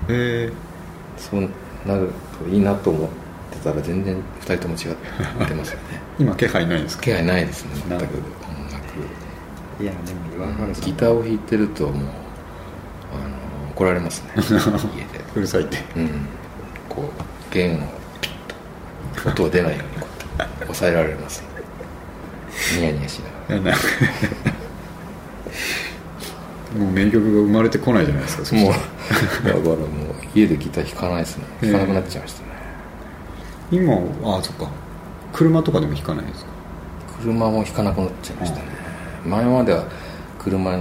[1.19, 1.41] そう
[1.87, 2.11] なる
[2.43, 3.09] といいなと思っ
[3.51, 6.01] てたら全然2人とも違ってますよね。
[6.19, 7.03] 今気配ないですか？
[7.05, 8.13] 気配ないですね全く音楽。
[9.81, 12.05] いやでも岩原さんギターを弾いてるともうあの
[13.73, 14.31] 怒られますね。
[14.97, 15.25] 家で。
[15.35, 15.79] うるさいって。
[15.97, 16.09] うん。
[16.89, 17.79] こう弦を
[19.31, 20.07] 音は出ないようにこ
[20.61, 21.43] う抑えられます。
[22.79, 23.71] ニヤニヤしながらなんか
[26.79, 28.73] もう名曲が生まれてこないじゃないですかそもう
[29.47, 29.79] だからもう
[30.35, 31.45] 家でギター弾かないですね。
[31.63, 32.47] 弾かなくなっちゃいましたね、
[33.71, 34.69] 今ああそっか。
[35.33, 36.51] 車とかでも弾かないですか？
[37.23, 38.63] 車も弾かなくなっちゃいましたね、
[39.25, 39.85] 前までは
[40.39, 40.73] 車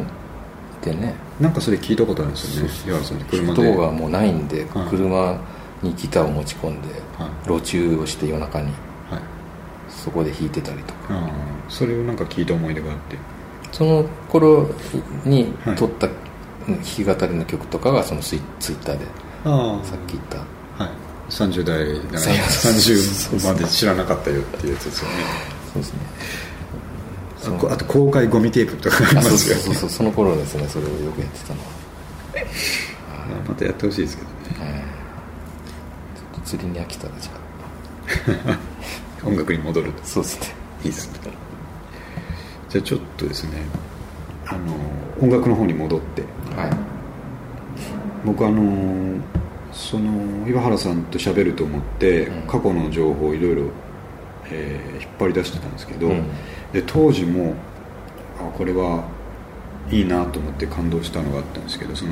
[0.84, 1.13] でね。
[1.39, 3.62] なんかそれ聞いたことあるんですよね岩原さんに車で。
[3.71, 4.88] 人がもうないんで、はい。
[4.89, 5.38] 車
[5.82, 7.30] にギターを持ち込んで、はい。
[7.47, 8.65] 路中をして夜中に。
[8.65, 8.73] はい
[10.06, 11.20] そこで弾いてたりとか。
[11.68, 13.18] それをなんか聞いた思い出があって。
[13.72, 14.70] その頃
[15.26, 15.76] にはい。
[15.76, 16.08] 撮った
[16.68, 19.06] 弾き語りの曲とかがそのツイツイッターで。
[19.46, 20.38] あさっき言った。
[20.84, 20.91] はい。
[21.32, 25.15] 30代じゃないそう30まで知らなかったよっていうやつですよね。
[25.74, 26.00] そうですね。
[27.48, 31.68] あこあと公開ゴミテープとかありますよそうそうそうその頃ですねそれをよくやってたのは、
[33.48, 34.30] またやってほしいですけど
[34.65, 34.72] ね。
[34.72, 34.80] はい。
[34.80, 37.32] ちょっと釣りに飽きたらじゃ
[38.54, 38.60] あ
[39.26, 40.04] 音楽に戻ると。
[40.04, 40.56] そうですね。
[40.84, 41.32] いいですね。
[42.70, 43.62] じゃあちょっとですね
[44.48, 44.74] あの
[45.22, 46.22] 音楽の方に戻って。
[46.56, 46.72] はい。
[48.26, 49.22] 僕あの
[49.72, 52.48] その岩原さんと喋ると思って、うん。
[52.48, 53.64] 過去の情報をいろいろ、
[54.52, 56.26] えー引っ張り出してたんですけど、うん。
[56.74, 57.54] で当時も
[58.38, 59.08] あこれは
[59.90, 62.12] いいなと思って感動したのがあったんですけどその、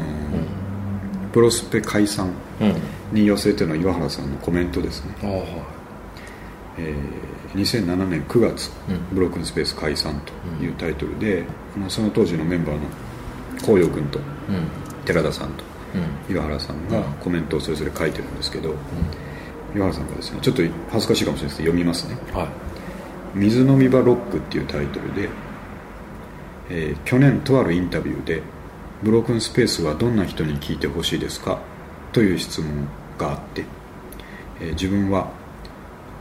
[1.34, 2.67] プロスペ解散うん。
[2.69, 2.76] うん
[3.13, 5.13] に寄せての岩原さんのコメントですね、
[6.77, 9.15] えー2007年9月、うん。
[9.15, 10.19] ブロークンスペース解散
[10.59, 11.43] というタイトルで、
[11.77, 12.81] あのその当時のメンバーの
[13.62, 14.25] 紅葉君とうん。
[15.05, 15.63] 寺田さんと
[16.27, 16.36] うん。
[16.36, 17.03] 岩原さんがうん。
[17.21, 18.73] コメントをそれぞれ書いてるんですけど、
[19.75, 22.17] 岩原さんがですねちょっと恥ずかしいかもしれないですけど読みますね。
[22.33, 22.47] はい
[23.38, 25.29] 「水飲み場ロック」っていうタイトルで、
[26.69, 28.41] えー去年とあるインタビューで
[29.03, 31.59] 「ブロークンスペースはどんな人に聞いてほしいですか?」
[32.13, 32.88] という質問
[33.19, 33.63] があって、
[34.59, 35.27] えー自分は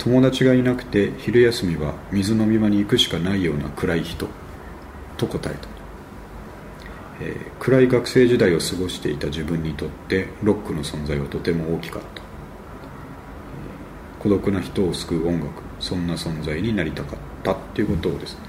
[0.02, 4.26] 友達がいなくて昼休みは水飲み場に行くしかないような暗い人
[5.16, 5.68] と答えた、
[7.20, 12.22] えー暗い学生時代を過ごしていた自分にとってロックの存在はとても大きかった。
[14.18, 18.34] 孤独な人を救う音楽そんな存在になりたかったっていうことをです。
[18.34, 18.40] ね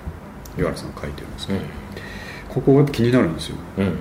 [0.57, 1.47] 岩原さん書いてるんです。
[1.47, 1.59] けど、
[2.49, 3.57] ここがやっぱ気になるんですよ。
[3.77, 3.97] うん。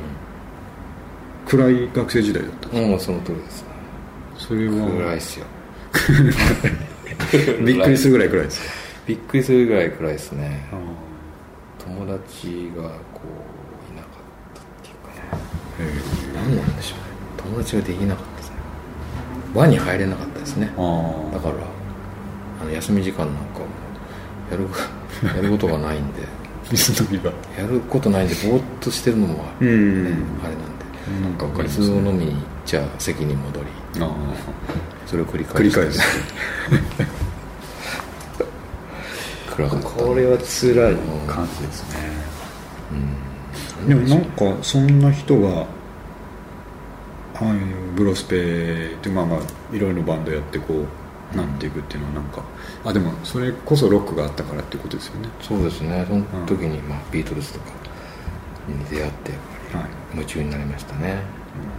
[1.45, 2.81] 暗い学生時代だった。
[2.81, 3.67] うんその通りです。
[4.39, 5.47] それ暗いはっすよ
[7.65, 8.67] びっくりするぐらい暗いですか
[9.07, 10.67] びっくりするぐらい暗いですね。
[10.73, 10.77] あ
[11.85, 15.37] 友達がこういなかったっていうか。
[15.37, 15.93] ね
[16.35, 17.05] 何なんでしょうね
[17.37, 18.57] 友達ができなかったですね
[19.55, 20.67] 輪に入れなかったですね。
[20.67, 21.55] だから
[22.63, 23.67] あの休み時間なんかも
[24.51, 24.67] やる
[25.37, 26.23] やることがないんで。
[26.71, 30.23] 水飲み場やることないんでぼーっとしてるのも、うねんあれなんで。
[31.23, 33.67] なんかわかります水をね飲みに行っちゃ席に戻り。
[34.01, 34.11] あ
[35.07, 35.81] それを繰りあ返して。
[35.81, 37.22] 繰り返す
[39.57, 39.89] 暗かった。
[39.89, 42.01] これは辛い感じですね。
[43.81, 43.89] うん。
[43.89, 45.67] でもなんかそんな人があ
[47.41, 47.61] あいう
[47.95, 49.41] ブロスペってまあまあ
[49.75, 50.85] いろいろバンドやってこ
[51.35, 52.43] うなっていくっていうのはなんか
[52.85, 55.29] あでもそれこそロックがあったからっていうことですよね。
[55.41, 56.05] そうですね。
[56.09, 57.67] その時に、まあ、ビートルズとか
[58.69, 59.33] に出会って
[60.13, 61.23] 夢中になりましたね、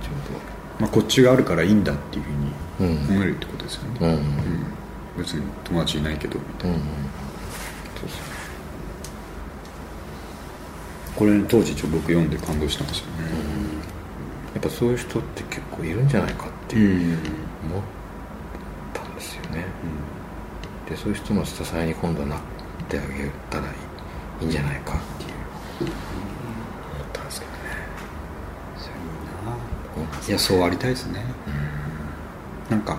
[0.01, 0.09] ちょ
[0.79, 2.23] まあ、こっちがあるからいいんだっていう
[2.79, 4.07] ふうにうど思えるってことですよね、うん。
[4.07, 4.15] うん。
[4.15, 4.23] うん。
[5.17, 6.87] 別に友達いないけどみたいな、うんうん
[8.03, 8.19] そうそう
[11.15, 13.11] これ当時ちょ僕読んで感動したんですよね。
[14.53, 17.17] やっぱそういう人って結構いるんじゃないかってうん、いううん。
[17.71, 17.81] 思っ
[18.93, 19.65] たんですよね、
[20.89, 22.39] でそういう人の支えに今度はなっ
[22.89, 23.69] てあげたらい
[24.41, 27.57] いんじゃないかっていう思ったんですけどね。
[28.77, 31.23] それいいないやそうありたいですね。
[32.69, 32.97] なんか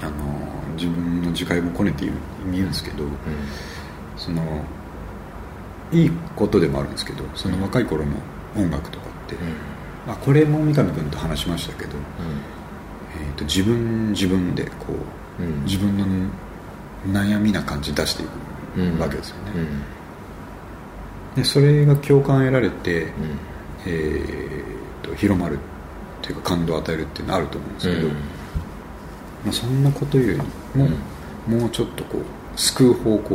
[0.00, 0.12] あの
[0.76, 3.04] 自分の自戒もこねて言うんですけど、
[4.16, 4.64] その
[5.92, 8.12] いいことでもあるんですけどその若い頃の
[8.56, 9.36] 音楽とかって、
[10.06, 11.92] まあ、これも三上君と話しましたけど、
[13.20, 14.92] えー、と自分自分でこ
[15.38, 15.64] う、うん。
[15.64, 16.06] 自分の
[17.06, 18.26] 悩みな感じ出してい
[18.76, 19.58] うんくわけですよね、う
[21.40, 21.42] ん。
[21.42, 23.10] でそれが共感得られて、うん。
[23.86, 25.58] えー、と広まるっ
[26.22, 28.12] ていうか感動を与えるっていうのはあると思うんですけど、うん。
[28.12, 28.18] ま
[29.48, 30.88] あ、そんなことよりも、
[31.48, 32.22] もうちょっとこう
[32.58, 33.34] 救う方向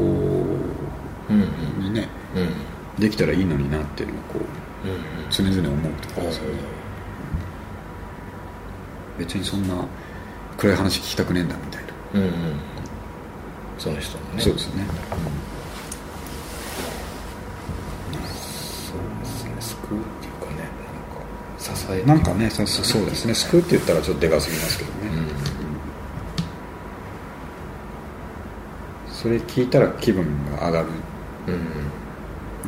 [1.29, 1.83] うん。
[1.83, 2.49] にね、うん。
[3.01, 4.41] できたらいいのになっていうのをこう
[4.87, 6.59] うん常々思うところですよね
[9.19, 9.85] 別にそんな
[10.57, 12.31] 暗い話聞きたくねえんだみたいな、うんうん。
[13.77, 14.41] その人のね。
[14.41, 14.83] そうですね、
[18.13, 19.51] そうですね。
[19.59, 23.35] 救うっていうかねなんか支えなんかねそうそうそうですね。
[23.35, 24.97] 救うって言ったらちょっとでかすぎますけどね、
[29.07, 29.13] うん。
[29.13, 30.87] それ聞いたら気分が上がる。
[31.47, 31.67] うん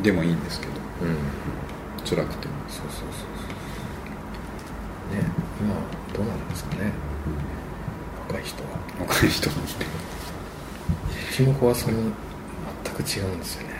[0.02, 0.72] でもいいんですけど。
[1.02, 1.16] うん。
[2.04, 2.54] 辛くても。
[2.68, 3.24] そうそうそうそ
[5.12, 5.16] う。
[5.16, 5.22] ね
[5.60, 5.74] 今
[6.14, 6.92] どうなんですかね。
[8.28, 8.68] 若い人は。
[9.00, 9.66] 若い人もう
[11.32, 11.96] ちの子はその
[12.84, 13.74] 全く違うんですよね。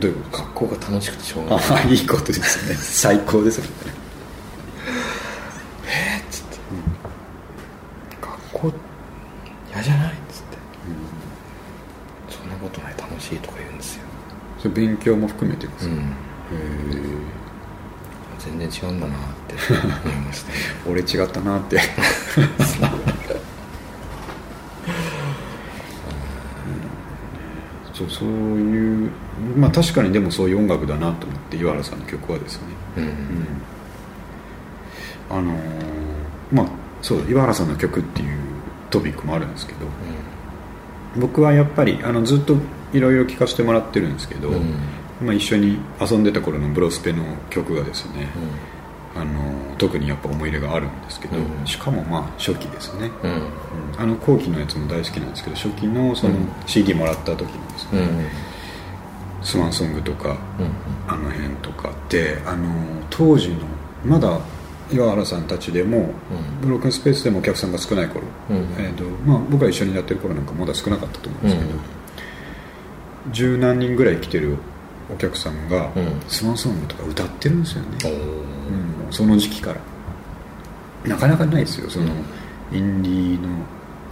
[0.00, 0.38] どういうこと？
[0.38, 1.94] 学校が楽しくてしょうがない。
[1.94, 2.74] いいことですね。
[2.74, 3.70] 最高ですよね
[5.86, 6.58] えっつって、
[8.20, 8.72] 学校
[9.72, 10.58] 嫌じゃないっつって、
[12.28, 14.02] そんなことない楽しいとか言うんですよ、
[14.68, 16.04] 勉強も含めてですか、うん、へ
[18.38, 19.54] 全然違うんだなって
[20.04, 20.52] 思いました。
[20.52, 21.80] ねえ俺違ったなって。
[27.94, 29.10] そうそういう
[29.56, 32.62] まあ確かにでもそういう音楽だなと思って岩原さんの曲はですね。
[32.98, 33.02] うん。
[33.02, 33.12] うん。
[35.30, 35.58] あのー
[36.52, 36.66] まあ
[37.02, 38.38] そう岩原さんの曲っていう
[38.90, 39.86] トピックもあるんですけど
[41.18, 42.56] 僕はやっぱりあのずっと
[42.92, 44.74] いろいろ聴かせてもらってるんですけど、うん。
[45.20, 48.28] まあ、一緒に遊んでた頃のブロスペの曲がですね、
[49.16, 51.66] あの特にやっぱ思い入れがあるんですけど、うん。
[51.66, 53.42] しかもまあ初期ですね、うん。
[53.98, 56.48] あの後期のやつも大好きなんですけど初期のそのうん。
[56.66, 59.44] CD もらった時のですね、うん。
[59.44, 60.70] スワンソングとかうん。
[61.12, 62.72] あの辺とかってあの
[63.10, 63.56] 当時の
[64.04, 64.38] まだ
[64.90, 66.10] 岩原さんたちでも、
[66.62, 68.56] ブロークンスペースでもお客さんが少ない頃、うん。
[68.78, 71.70] えーとまあ、僕が一緒にやってる頃なんかまだ少なかったと思うんですけど、
[73.32, 74.56] 十何人ぐらい来てる
[75.12, 76.20] お客さんが、うん。
[76.28, 77.88] スワンソングとか歌ってるんですよね、
[79.06, 79.12] うん。
[79.12, 79.80] その時期から。
[81.04, 82.06] なかなかないですよその、
[82.72, 83.48] インディーの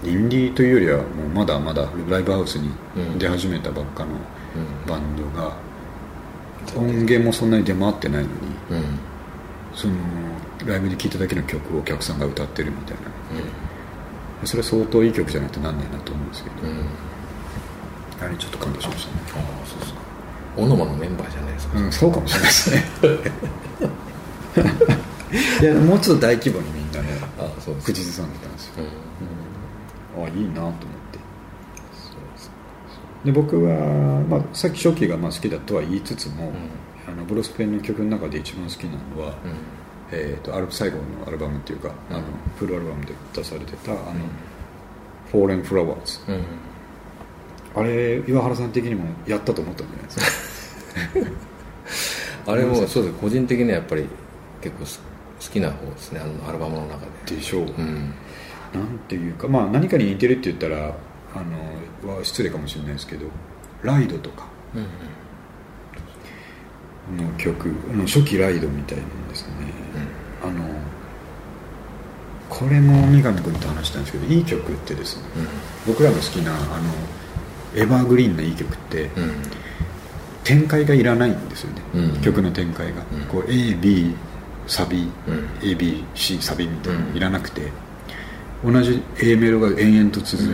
[0.05, 2.71] インディーというよりはもうまだまだライブハウスに
[3.19, 4.91] 出始めたばっかのうん。
[4.91, 5.57] バンドが、
[6.77, 8.35] 音源もそんなに出回ってないのに
[8.71, 8.99] うん。
[9.75, 9.95] その
[10.67, 12.97] ライブで聴いただけの曲をお客さんが歌ってるみたい
[14.41, 14.47] な。
[14.47, 16.69] それ相当いい曲じゃないとなんねえなと思うんですけど、うん。
[16.71, 16.87] うん
[18.21, 19.21] あれちょっと感動しましたね。
[19.35, 20.01] ああそうですか。
[20.57, 22.85] オノマのメンバーじゃないですか、うん、そうかもしれないですね。
[25.61, 27.09] いやもうちょっと大規模にみんなね
[27.85, 28.85] 口ずさんでたんですよ、
[30.17, 30.25] うん。
[30.25, 31.19] あいいなと思って。
[33.25, 37.13] で僕は、まあ、さっき初期がまあ好きだとは言いつつも、うん。
[37.13, 39.53] あのブロスペンの曲の中で一番好きなのは、うん
[40.13, 42.25] えー、とアル最後のアルバムっていうか、あのうん
[42.59, 44.03] フルアルバムで出されてた「あの
[45.31, 46.45] フォーレン・フラワーズうん」
[47.83, 50.11] あれ岩原さん的にもやったと思ったんじゃないで
[51.93, 52.53] すか？
[52.53, 53.15] あれもそうです。
[53.21, 54.07] 個人的にはやっぱり
[54.63, 55.01] 結構す
[55.41, 57.37] 好きな方ですねあのアルバムの中で。
[57.37, 58.15] でしょう、うん。
[58.73, 60.95] なんていうか、まあ、何かに似てるって言ったら
[61.35, 61.43] あ
[62.07, 63.27] のは失礼かもしれないですけど
[63.83, 64.47] 「ライド」とか。
[64.75, 64.87] うん
[67.15, 69.53] の曲あの初期ライドみたいなんですね、
[70.49, 70.65] あの
[72.49, 75.23] これも三上君と話したんですけどいい曲ってですね
[75.87, 76.93] 僕らの好きなあの
[77.75, 79.23] エバーグリーンないい曲ってうん。
[79.23, 79.33] うん
[80.47, 82.23] 展開がいらないんですよね、うん。
[82.23, 83.21] 曲の展開が、うん。
[83.23, 84.15] こう AB
[84.69, 85.49] サビ、うん。
[85.61, 87.17] ABC サビみたいなのうん。
[87.17, 87.63] いらなくて、
[88.65, 90.47] 同じ A メロが延々と続い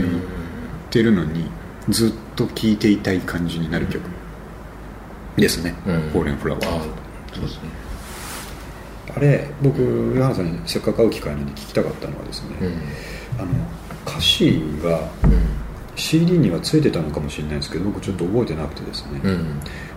[0.88, 1.44] てるのに、
[1.90, 4.00] ずっと聴いていたい感じになる曲
[5.36, 6.00] ですね「うん。
[6.10, 6.82] フォーレンフラワーあ
[7.34, 7.68] そうですね
[9.14, 9.80] あれ僕
[10.14, 13.40] 岩原さんにせっかく会う機会なんで聞きたかったのはですね、うん。
[13.40, 13.48] あの
[14.06, 15.08] 歌詞が
[15.96, 19.20] CD にはついてたのかもしれないですけど僕ちょっと覚えてなくてですね、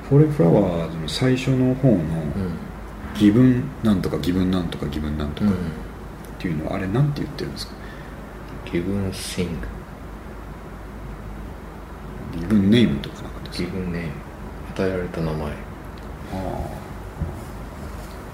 [0.09, 2.01] フォーレンフラワーズの最初の方のうん
[3.15, 5.55] 「義分なんとか義分なんとか義分なんとか」うん。
[5.55, 5.57] っ
[6.37, 7.73] ていうのはあれなんて言ってるんですか？
[8.71, 9.51] ギブンシング。
[12.35, 13.69] 義分ネームとかなかったですか？
[13.69, 14.09] ギブンネーム。
[14.75, 15.35] 与えられた名前。
[15.37, 15.43] あ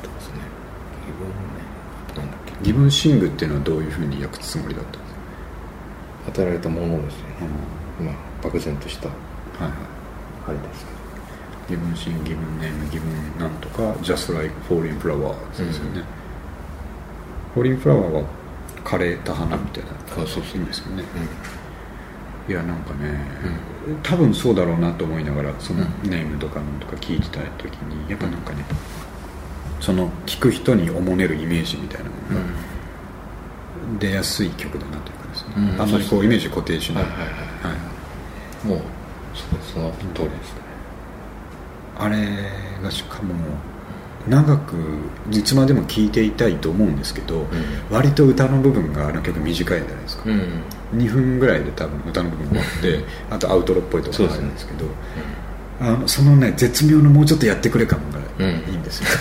[0.01, 0.49] とかですねギブンネーム
[2.15, 2.51] なんだっけ？
[2.53, 5.19] あ義分シングっていうのはどういうふうに訳すつもりだったんですか、
[6.29, 7.23] 与えられたものですね
[7.99, 9.71] うんまあ漠然としたはいはい
[10.47, 10.85] あれです
[11.67, 16.03] けギブンシングギブンネームギブンなんとか Just like falling flowers ですよね、
[17.55, 18.23] falling flower は
[18.83, 21.03] 枯れた花みたいなそうそうそう意味ですよね、
[22.47, 23.09] どいやなんかね、
[23.45, 23.71] うん
[24.03, 28.77] 多分そうだろうなと思いながらそのネームとかなんとか聞いてた時にやっぱなんかねうん
[29.81, 35.81] その聞く人におもねるイメージみたいなもうん、のが出やすい曲だなというかですね、うん。
[35.81, 38.79] あんまりこうイメージ固定しない、はいはいもう
[39.73, 40.61] その通りですね。
[41.97, 42.17] あれ
[42.83, 43.33] がしかも
[44.27, 44.75] 長く
[45.31, 47.47] いつまでも聴いていたいと思うんですけど、
[47.89, 50.63] 割と歌の部分があの曲短いじゃないですか、うん。
[50.93, 54.85] 2分ぐらいで多分歌の部分終わってあとアウトロっぽいところがあるんですけど
[55.79, 59.07] あのそのね絶妙のもうちょっとやってくれ感がいいんですよ、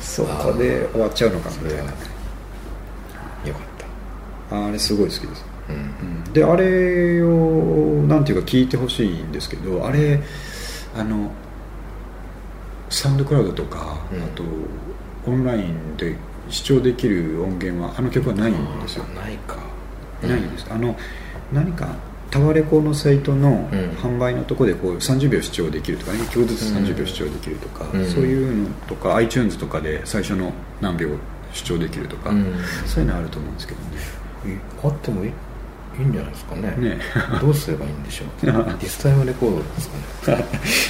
[0.00, 1.50] そこで終わっちゃうのか。
[1.62, 1.94] みたいなよか
[3.60, 3.62] っ
[4.50, 4.66] た。
[4.66, 5.44] あれすごい好きです。
[5.68, 6.24] ううん。
[6.32, 10.20] であれをなんていうか聞いてほしいんですけどあれ
[10.96, 11.30] あの
[12.90, 14.22] サウンドクラウドとか、うん。
[14.22, 14.42] あと
[15.26, 16.16] オンラインで
[16.50, 19.56] 視聴できる音源はあの曲はないんですよ、ないか。
[20.22, 20.66] ないんです。
[20.70, 20.96] あの
[21.52, 21.88] 何か
[22.32, 23.90] タワレコのサイトのうん。
[23.90, 28.06] 販売のとこでこう30秒視聴できるとか1曲ずつ30秒視聴できるとか、うん。
[28.06, 31.10] そういうのとか iTunes とかで最初の何秒
[31.52, 32.54] 視聴できるとか、うん。
[32.86, 34.60] そういうのあると思うんですけどね。
[34.82, 35.32] あってもいい
[35.98, 36.74] いいんじゃないですかね。
[36.78, 36.98] ね。
[37.38, 38.28] どうすればいいんでしょう。
[38.40, 39.90] ディスタイムレコードです
[40.24, 40.44] かね。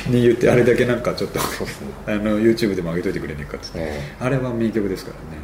[0.06, 1.40] に言ってあれだけなんかちょっと
[2.06, 3.78] あの YouTube でも上げといてくれねえかっつって。
[3.80, 5.42] えあれは名曲ですからね。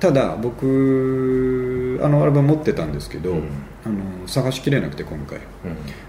[0.00, 1.59] ただ僕
[2.02, 3.48] あのアルバム持ってたんですけど、うん。
[3.84, 5.38] あの探しきれなくて今回。
[5.38, 5.44] うん。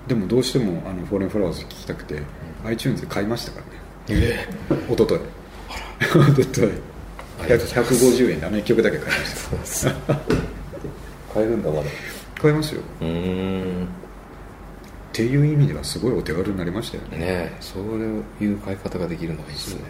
[0.07, 2.21] でもどうしてもあのフォーレンフラワーズ聴きたくて、
[2.65, 3.81] iTunes で買いましたからね。
[4.09, 4.47] え
[4.89, 5.21] 一昨日。
[6.41, 6.91] 一昨日。
[7.41, 7.95] ありがとうございます。
[8.05, 9.91] 150円であの1曲だけ買いました。
[11.33, 11.83] 買えるんだまだ。
[12.41, 12.81] 買いますよ。
[13.01, 13.85] うーん。
[13.85, 13.87] っ
[15.13, 17.17] ていう意味ではすごいお手軽になりましたよね。
[17.17, 17.57] ねえ。
[17.59, 19.81] そういう買い方ができるのがいいですね。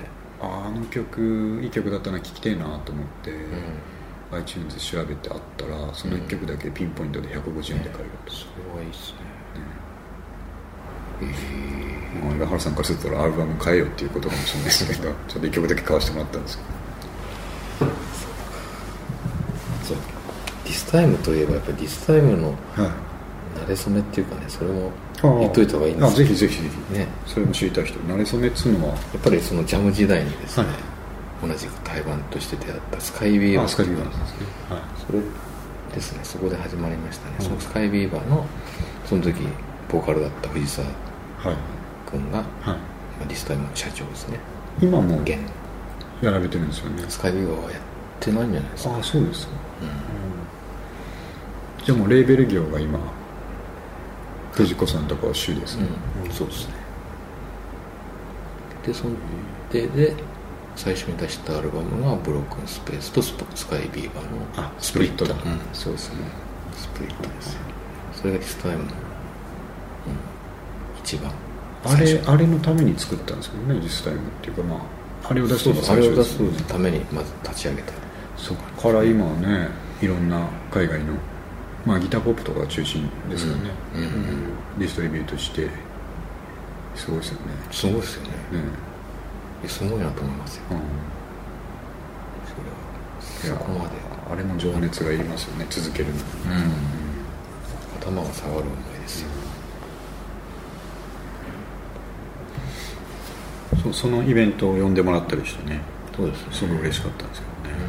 [0.41, 3.35] ああの曲いい曲だったな聴きてえなと思って、う
[4.31, 9.31] iTunes で調べてあったらその1曲だけピンポイントで150円で買えると、んそれはいいっすね。
[11.23, 16.63] えまあ、岩原さんからするとアルバム買えよっていうことかもしれないですけど ちょっと1曲だけ買わせてもらったんですけ
[17.85, 17.87] え
[19.83, 19.97] そう
[20.65, 24.91] ディスタイムといえばやっぱりディスタイムの馴れ初めっていうかねそれも
[25.39, 26.97] 言っといた方がいいんですあぜひぜひぜひ。
[26.97, 27.07] ね。
[27.27, 27.99] それも知りたい人。
[27.99, 28.95] 馴れ初めっつうのは？
[28.95, 30.90] やっぱりそのジャム時代にですね、はい
[31.41, 33.65] 同じく対バンとして出会ったスカイビーバー。
[33.65, 34.25] あスカイビーバーですね。
[34.69, 34.81] はい。
[35.05, 35.19] それ
[35.95, 36.19] ですね。
[36.23, 38.45] そこで始まりましたね、うんそのスカイビーバーの
[39.05, 39.35] その時
[39.91, 41.55] ボーカルだった藤沢はい。
[42.09, 42.45] 君が、はい。
[42.67, 42.75] ま
[43.23, 44.39] あディスタイムの社長ですね。
[44.81, 45.37] 今も現。
[46.21, 47.03] やられてるんですよね。
[47.09, 47.81] スカイビーバーはやっ
[48.19, 48.95] てないんじゃないですか。
[48.95, 49.53] ああそうですか。
[51.83, 52.99] じゃあもうレーベル業が今
[54.51, 55.87] 藤子さんとかは主ですね、
[56.23, 56.73] うん、そうですね。
[58.85, 59.15] でそん
[59.71, 60.15] でで
[60.75, 65.59] 最初に出したアルバムが「ブロークンスペース」とスポスカイビーバーのあスプリットだ、うん。
[65.73, 66.15] そうですね。
[66.75, 67.53] スプリットです。
[67.53, 67.59] よ
[68.13, 68.91] それがディスタイムの、うん、
[71.03, 71.31] 一番。
[71.83, 74.79] あれあれのために作ったんですけどね実際もっていうかまあ
[75.29, 77.93] あれを出すあれを出ですためにまず立ち上げた。
[78.37, 79.69] そこから今はね
[80.01, 81.13] いろんな海外の、
[81.85, 84.01] まあ、ギターポップとかが中心ですよね、うん。
[84.01, 84.07] うん。
[84.07, 84.79] うん。
[84.79, 85.69] ディストリビュートして
[86.95, 87.41] すごいですよね。
[87.71, 88.29] すごいですよね。
[88.29, 88.35] ね。
[88.53, 88.61] いや
[89.67, 90.63] すごいなと思いますよ。
[90.71, 90.77] うん。
[93.39, 93.57] それは。
[93.59, 93.95] そこまで。
[94.31, 96.13] あれも情熱がいりますよね続けるの。
[96.13, 96.19] に
[97.99, 99.29] 頭が下がる思いですよ。
[103.83, 105.81] そうそのイベントを呼んでもらったりしてね。
[106.15, 106.53] そうですね。
[106.53, 107.81] すごい嬉しかったんですけどね、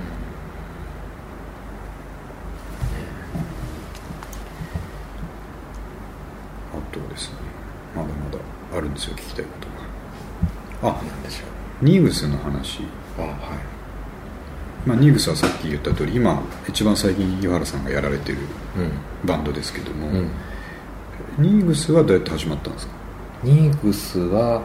[6.72, 7.37] あとですね。
[7.94, 8.38] まだまだ
[8.78, 9.50] あるんですよ聞きたいこ
[10.82, 10.96] とが。
[10.98, 11.51] あなんでしょ
[11.82, 12.86] ニーグスの話、う
[13.18, 13.32] あはい。
[14.86, 20.30] まあ、ニーグスはさっき言った通り今一番最近岩原さんがやられてるうバンドですけども、ん、うん、
[21.38, 22.92] ニーグスはどうやって始まったんですか？
[23.42, 24.64] ニーグスは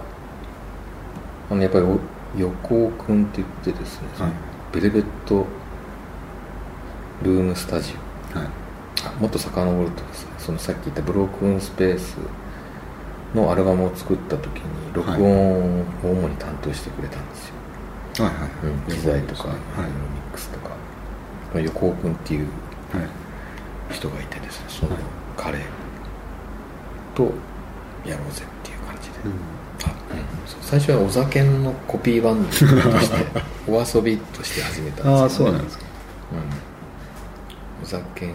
[1.49, 1.99] あのやっぱりお
[2.37, 4.31] 横尾君って言ってですね、はい。
[4.73, 5.45] ベルベット
[7.23, 7.93] ルームスタジ
[8.33, 8.47] はい。
[9.21, 12.17] もっと遡るとですねそのさっき言ったブロークンスペース
[13.35, 18.49] のアルバムを作った時に録音を主に担当してくれたんですよ、はいはい。
[18.63, 19.57] うんはい機材とか、はい。
[19.57, 20.71] ミックスとか。
[21.59, 22.47] 横尾君っていう
[22.93, 22.99] は
[23.91, 23.93] い。
[23.93, 25.03] 人がいてですねそのはい
[25.37, 25.59] 彼
[27.15, 27.23] と
[28.05, 29.31] やろうぜっていう感じで、あうん。
[30.45, 33.25] そう最初はお酒のコピーバンドとして
[33.67, 35.83] お遊びとして始めたんですけど、ああそうなんですか。
[36.31, 38.33] うん、お酒の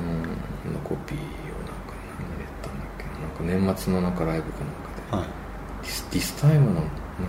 [0.85, 1.23] コピーを
[1.63, 3.55] なんか何でやったんだっけな。
[3.55, 4.82] なんか年末のなんかライブかなんかで、
[5.13, 5.27] はい。
[5.83, 6.85] ディスディスタイムのなん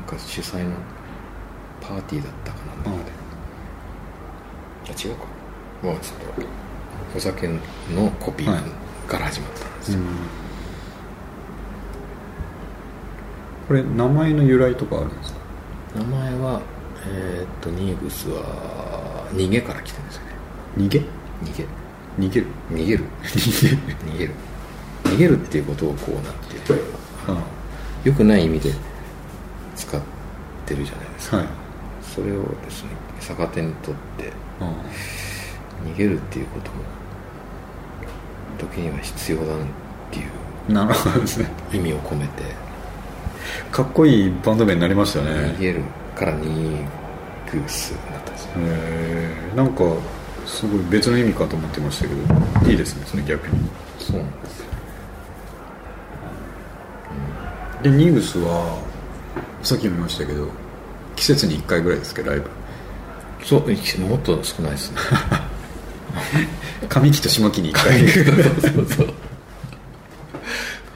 [0.07, 0.75] か主催の
[1.81, 3.09] パーティーだったかななんか
[4.91, 5.25] 違うか。
[5.83, 6.47] まあちょっと
[7.15, 7.59] お酒の
[8.19, 8.61] コピーはい。
[9.07, 9.99] から始まったんですよ、
[13.67, 15.39] これ名前の由来とかあるんですか？
[15.95, 16.61] 名前は
[17.05, 20.29] えーっとニーグスは逃げから来てるんですよね。
[20.77, 20.99] 逃げ？
[20.99, 21.03] 逃
[21.57, 21.67] げ。
[22.17, 22.47] 逃げる？
[22.71, 23.03] 逃げる。
[23.35, 24.33] 逃げる。
[25.03, 25.45] 逃げる。
[25.45, 26.83] っていうことをこうなんていう
[27.27, 27.43] あ
[28.03, 28.73] よくない意味で
[29.75, 30.01] 使っ
[30.65, 31.47] てるじゃないですか、はい。
[32.01, 32.89] それをですね
[33.21, 34.71] 逆手にとってあ
[35.85, 36.77] 逃げるっていうことも
[38.59, 39.67] 時には必要だなっ
[40.11, 40.25] ていう
[40.69, 41.49] あなるほどですね。
[41.73, 42.43] 意味を込めて。
[43.71, 45.57] かっこいいバンド名になりました逃ね。
[45.59, 45.81] げる
[46.15, 46.85] からニー
[47.51, 48.51] グスになったんですよ。
[48.57, 49.83] へえんか
[50.45, 52.13] すごい別の意味かと思ってましたけ
[52.65, 53.69] どいいですねそれ逆に。
[53.99, 54.72] そうなんですよ
[57.83, 58.81] でニーグスは
[59.61, 60.47] さっきも言いましたけど
[61.15, 62.49] 季節に1回ぐらいですけどライブ。
[63.43, 63.59] そう
[64.07, 64.97] もっと少ないですね。
[66.89, 68.07] 上期と下期に1回。
[68.07, 68.25] そう
[68.71, 69.13] そうそう。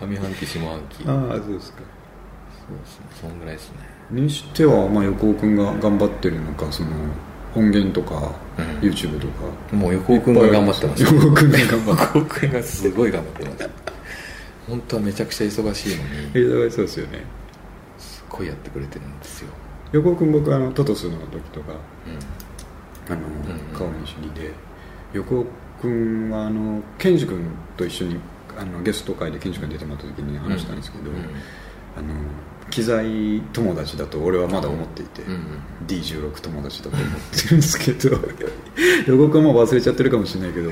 [0.02, 1.04] 上半期下半期。
[1.04, 1.82] そうああそうですか。
[1.82, 3.06] ですね。
[3.22, 3.76] そんぐらいですね。
[4.12, 6.90] にしては、まあ、横尾君が頑張ってるのかその
[7.56, 8.66] 音源とか、うん。
[8.80, 9.76] YouTube とか。
[9.76, 11.04] もう横尾君が頑張ってます。
[11.14, 13.87] 横尾君が頑張って 横尾君がすごい頑張ってます
[14.68, 17.24] 本当はめちゃくちゃ忙しいのにるそうですよね。
[17.98, 19.50] すごいやってくれてるんですよ、
[19.94, 21.74] 横尾君僕あのトトスの時とか
[23.10, 24.52] あの、うん顔見知りで
[25.14, 25.46] 横尾
[25.82, 27.40] 君はあのケンジ君
[27.78, 28.18] と一緒に
[28.58, 31.18] あのゲスト会でケンジ君出てもらった時に話したんですけど、うん
[31.98, 32.14] あの
[32.70, 35.62] 機材友達だと俺はまだ思っていて、うんうん。
[35.88, 38.18] D16 友達だと思ってるんですけど
[39.08, 40.70] 横尾君はもう忘れちゃってるかもしれないけど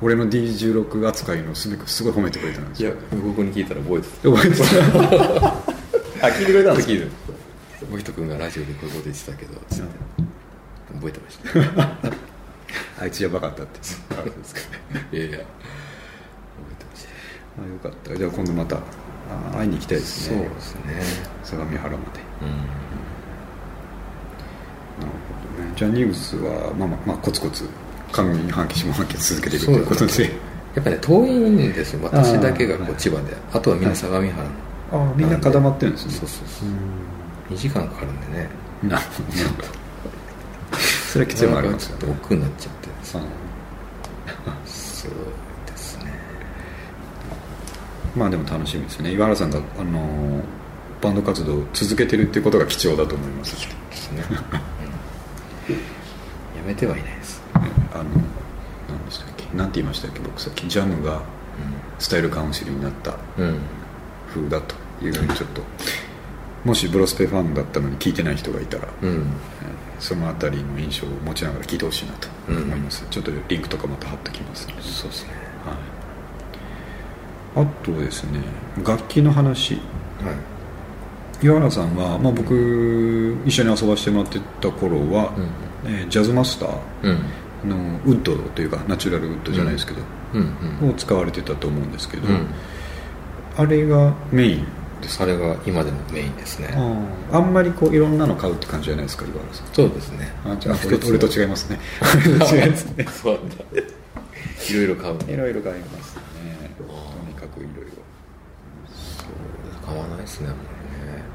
[0.00, 4.30] 俺の D16 扱いのすごくすごい褒めてくれたんですいやよ横尾君に聞いたら覚えてた。
[4.30, 4.58] 覚えて
[5.40, 5.46] た。
[6.26, 6.92] あ聞いてくれたんですか？
[6.92, 7.06] 聞いて
[7.80, 9.88] た森人君がラジオでこういうこと言ってたけどつって。
[10.94, 12.12] 覚えてました。
[13.02, 13.80] あいつやばかったって。
[14.18, 14.60] あですか。
[15.12, 15.38] いやいや。
[15.38, 15.44] 覚
[16.72, 17.08] えてました。
[17.62, 18.16] あよかった。
[18.16, 18.80] じゃあ今度またあ
[19.58, 20.36] 会いに行きたいですね。
[20.38, 20.80] そうですね。
[21.44, 21.98] 相模原まで。
[22.42, 22.48] うん。
[22.48, 22.62] なる
[25.00, 25.72] ほどね。
[25.76, 27.64] じゃあニュースは、まあまあまあ、コツコツ
[28.12, 30.48] 上半期下半期続けていくということで。
[30.74, 32.00] やっぱね遠いんですよ。
[32.04, 33.36] 私だけがこう千葉で。
[33.52, 34.44] あとはみんな相模原。
[34.92, 36.12] ああみんな固まってるんですね。
[36.12, 36.68] そうそうそう。
[37.54, 38.48] 2時間かかるんでね。
[38.84, 39.22] うんなるほ
[39.62, 39.68] ど。
[41.10, 41.88] それはきついもあります。
[41.90, 42.88] よねちょっと億劫になっちゃって。
[44.46, 45.10] あそう
[45.66, 46.12] ですね。
[48.14, 49.12] まあでも楽しみですね。
[49.12, 50.42] 岩原さんがあの
[51.00, 53.56] バンド活動を続けてるっていうことが貴重だと思います。
[53.56, 54.36] しですね、うん。
[54.36, 54.40] や
[56.66, 57.12] めてはいない。
[57.12, 57.17] です、
[57.94, 58.04] あの
[58.88, 59.56] 何でしたっけ？
[59.56, 60.20] なんて言いましたっけ？
[60.20, 61.22] 僕さっきジャムが
[61.98, 63.44] スタイルカウンシルになったうん。
[63.44, 63.58] うん
[64.28, 65.62] 風だというふうにちょっと
[66.62, 69.08] もしブロスペファンだったのに聞いてない人がいたら、うん。
[69.08, 69.22] えー
[69.98, 74.68] そのあたりの印象を持ちながら聞いてほしいなと思います、ちょっとリンクとかまた貼ってきます。
[74.68, 75.32] ので、そうですね。
[77.56, 78.40] はい、あとですね
[78.86, 79.74] 楽器の話。
[79.74, 79.80] は
[81.42, 81.44] い。
[81.46, 85.32] 岩原さんは、まあ、僕一緒に遊ばせてもらってた頃は、
[85.84, 87.24] えージャズマスターうん
[87.64, 90.00] のウッドというかナチュラルウッドじゃないですけど、
[90.34, 90.90] うんうん。
[90.90, 92.46] を使われてたと思うんですけど、うん。
[93.56, 94.66] あれがメイン
[95.00, 96.68] ですそれが今でもメインですね。
[96.74, 99.66] ああんまりこういろんなの買うって感じじゃないですか岩原さん。
[99.74, 100.32] そうですね。
[100.44, 101.78] あじゃあ俺俺と違いますね。
[102.02, 103.06] 俺と違いますね。
[103.10, 103.54] そうなんだ。
[104.68, 106.22] いろいろ買ういろいろ買いますね。
[106.76, 107.88] とにかくいろい
[109.88, 110.50] 買わないですね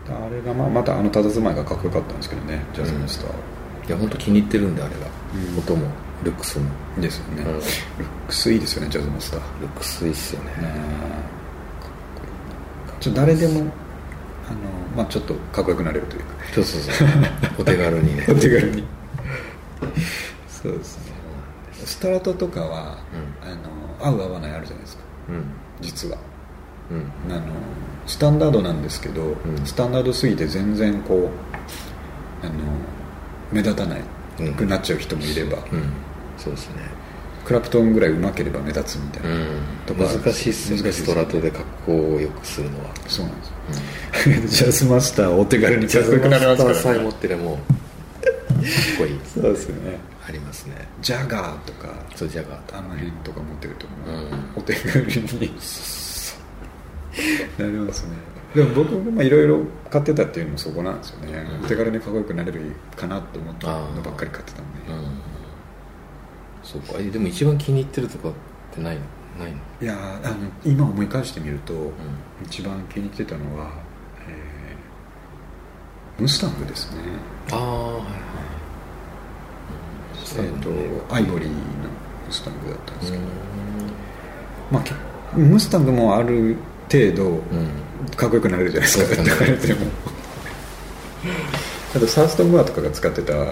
[0.08, 3.44] あれがまあまたあの佇まいがかっこよかったんですけどねジャズマスター、りね
[3.88, 5.58] いや本当気に入ってるんであれが、うん。
[5.58, 5.88] 音も
[6.24, 6.66] ルックスも
[7.00, 7.54] ですよね、うん。
[7.54, 7.64] ルッ
[8.28, 9.40] クスいいですよねジャズマスター。
[9.62, 10.52] ルックスいいっすよね。
[13.00, 13.68] ちょっと誰でもあの、
[14.96, 16.28] まあ、ちょっとかっこよくなれるというか。
[16.56, 17.08] そうそうそう
[17.60, 18.26] お手軽にね。
[18.30, 18.84] お手軽に。
[20.48, 21.14] そうですね。
[21.86, 22.98] スタートとかは、
[23.42, 25.04] あの合う合わないあるじゃないですか。
[25.30, 25.44] うん。
[25.82, 26.18] 実は。
[26.92, 26.96] う
[27.32, 27.36] ん。
[27.36, 27.42] あの
[28.06, 29.36] スタンダードなんですけど、ん。
[29.66, 32.54] スタンダードすぎて全然こうあの
[33.52, 34.02] 目立たない
[34.40, 35.84] うんくなっちゃう人もいれば、うん
[36.44, 36.76] そうですね。
[37.46, 39.30] クラプトンぐらい上手ければ目立つみたいな、
[39.86, 40.04] とか。
[40.06, 40.92] 難しいっすよね。
[40.92, 42.90] ストラトで格好をよくするのは。
[43.08, 43.40] そうなん
[44.42, 44.64] です。
[44.64, 47.64] よ、ジャズマスターお手軽にかっこよくなりますから、ね、さえ持ってるもかっ
[48.98, 49.20] こいい。
[49.34, 50.00] そうですよね。
[50.26, 50.88] ありますね。
[51.02, 51.90] ジャガーとか。
[52.16, 55.52] そうジャガーとあの辺とか持ってると、うんお手軽に。
[57.58, 58.12] なりますね。
[58.56, 61.66] でも僕もいろいろ買ってたっていうのもそこなんですよね、うん。
[61.66, 65.33] お手軽にかっこよくなれるかなと思ったのばっかり買ってたんで、うん
[66.64, 66.94] そうか。
[66.98, 68.32] えでも一番気に入ってるとかっ
[68.74, 69.02] てないの？
[69.44, 69.58] ないの？
[69.82, 71.92] いやーあの今思い返してみると、ん。
[72.46, 73.72] 一番気に入ってたのは、
[74.28, 77.02] えームスタングですね。
[77.52, 78.06] ああはいはい。
[80.36, 83.28] えー、とアイボリーのムスタングだったんですけど、う
[84.72, 84.94] まあけ、
[85.36, 86.56] ムスタングもある
[86.92, 87.40] 程度、んうん。
[88.16, 89.24] かっこよくなれるじゃないですか。
[89.24, 89.30] ね。
[89.30, 89.80] 抱かれても。
[91.96, 93.46] あとサーストムーアとかが使ってたの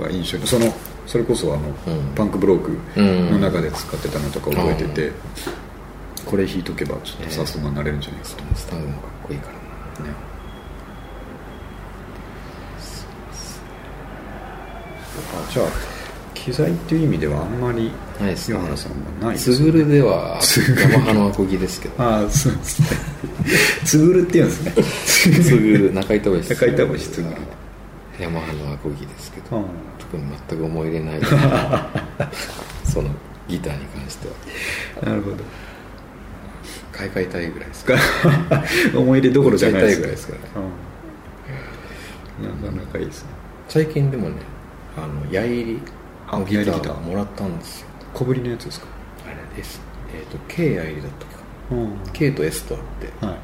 [0.00, 0.72] が印象にその
[1.10, 2.14] それこそあの、うん。
[2.14, 3.30] パンクブロークうん。
[3.32, 5.10] の中で使ってたのとか覚えてて、
[6.24, 10.08] これ弾いとけばちょっとサーストムーアになれるんじゃないですか、スタングもかっこいいからな。
[10.08, 10.14] ね。
[15.34, 15.66] あじゃあ
[16.32, 17.90] 機材っていう意味ではあんまり
[18.20, 18.54] ないですね。
[18.54, 20.40] 岩原さんはないですつぐるでは
[20.80, 22.00] ヤマハのアコギですけど。
[22.00, 22.88] ああそうですね。
[23.84, 25.42] つぐるって言うんですね。
[25.42, 27.36] つぐる中板橋中板橋つぐる
[28.20, 29.58] ヤマハのアコギですけど。
[29.58, 29.64] あ
[30.10, 31.20] 特に全く思い入れない。
[32.84, 33.08] その
[33.48, 35.06] ギターに関しては。
[35.06, 35.36] なるほど。
[36.92, 37.94] 買い替えたいぐらいですか。
[38.98, 40.48] 思い出どころじゃないですからね。
[42.40, 42.64] うん。
[42.64, 43.28] なかなかいいですね。
[43.68, 44.36] 最近でもね
[44.96, 45.82] あの矢入り
[46.32, 47.00] のギター。
[47.00, 47.86] もらったんですよ。
[48.12, 48.86] 小ぶりのやつですか？
[49.26, 49.80] あれです。
[50.12, 51.32] えっ、と K 矢入りだったか
[51.70, 51.92] うん。
[52.12, 52.80] K と S とあっ
[53.20, 53.26] て。
[53.26, 53.36] は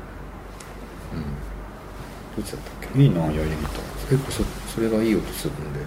[2.36, 4.18] どっちだったっけいいいなやりギター。
[4.18, 4.44] 結構そ
[4.74, 5.80] それがいい音するんで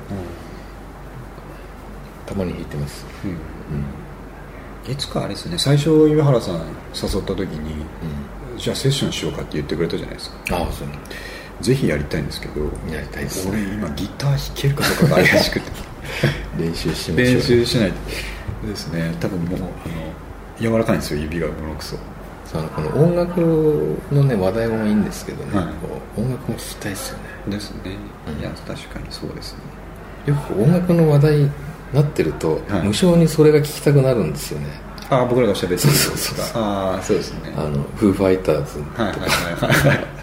[2.30, 3.06] たまに弾いてます。
[3.26, 3.32] うん。
[3.32, 3.34] う
[4.90, 4.92] ん。
[4.92, 5.58] いつかあれですね。
[5.58, 7.84] 最初岩原さん誘った時に、
[8.58, 10.38] じゃあセッションしようかって言ってくれたじゃないですか。
[10.52, 10.88] ああそう。
[11.62, 12.62] ぜひやりたいんですけど
[12.94, 13.50] やりたいです。
[13.50, 15.72] ね俺今ギター弾けるかどうかが怪しくて。
[16.58, 17.18] 練習しましょう。
[17.18, 17.92] 練習しない
[18.62, 19.14] とですね。
[19.20, 21.98] 多分もうあの柔らかいんですよ指がものくそ。
[22.46, 25.68] そのこの音楽のね話題もいいんですけどね、はい。
[26.20, 27.24] 音楽も聞きたいですよね。
[27.48, 27.78] ですね、
[28.28, 28.40] うん。
[28.40, 29.60] いや確かにそうですね。
[30.28, 31.52] よく音楽の話題に
[31.94, 32.88] なってると、はい。
[32.88, 34.68] 無性にそれが聞きたくなるんですよね。
[35.10, 35.80] ああ僕らが喋ってる。
[35.80, 36.62] そうそうそうそう。
[36.62, 37.54] ああそうですね。
[37.56, 40.20] あのフーファイターズはいはい。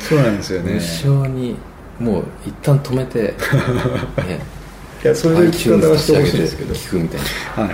[0.00, 0.74] そうなんですよね。
[0.74, 1.56] 無性に
[1.98, 3.22] もう一旦止めて、
[4.26, 4.40] ね、
[5.04, 6.74] いやそういう聞き方はしてほしいんですけど。
[6.74, 7.20] 聞くみたい
[7.56, 7.62] な。
[7.64, 7.70] は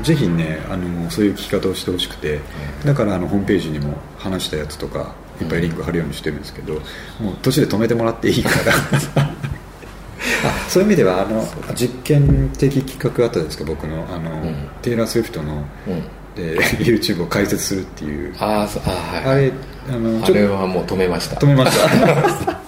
[0.00, 2.40] い、ぜひねあのそういう聞き方をしてほしくて、
[2.84, 6.74] だからあのホームページにも話したやつとかいっぱいリンク貼るようにしてるんですけど、
[7.20, 8.50] もう途中で止めてもらっていいか
[9.14, 9.22] ら。
[9.22, 9.34] あ
[10.70, 11.44] そういう意味ではあの
[11.74, 14.68] 実験的企画あったじゃないですか僕のあの、うん。
[14.82, 16.04] テイラー・スウィフトの、うん。
[16.36, 18.36] で YouTube を解説するっていう。
[18.38, 19.34] あーそうあーはい。
[19.34, 19.52] あれ
[19.88, 21.40] あのあれはもう止めました。
[21.40, 21.88] 止めました。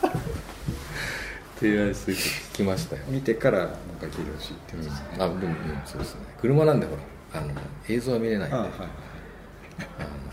[1.60, 6.20] テイラー・スウィフト聞きましたよ、見てからもう一回聞いてほしいってうんやつですね、あでも、うん、そうですね。
[6.40, 6.96] 車なんでほ
[7.32, 7.52] らあの
[7.88, 8.56] 映像は見れないんで。
[8.56, 8.68] あはい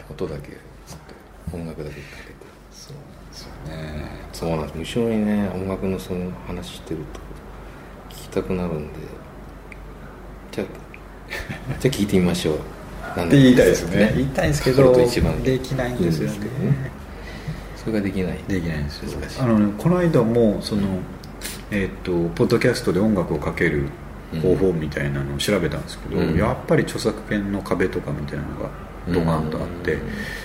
[0.09, 0.49] 音だけ
[0.87, 0.97] ずっ
[1.51, 2.39] と音楽だけかけて。
[2.71, 4.05] そうなんですよね。
[4.33, 4.77] そうなんです。
[4.79, 7.28] 無性にね音楽のその話してると
[8.29, 8.99] たくなるんで。
[10.51, 10.67] じゃあ
[11.79, 12.57] じゃあ聞いてみましょう。
[12.57, 14.13] って言いたいですね。
[14.15, 16.37] 言いたいんですけどできないんですよね。
[16.37, 16.91] ね
[17.75, 18.37] それができない。
[18.47, 19.19] できないんですよ。
[19.39, 20.99] あの、ね、この間もその、
[21.71, 23.89] えっとポッドキャストで音楽をかける
[24.41, 26.37] 方法みたいなのを調べたんですけど、うん。
[26.37, 28.69] やっぱり著作権の壁とかみたいなのが
[29.07, 30.01] ドカンとあって、うん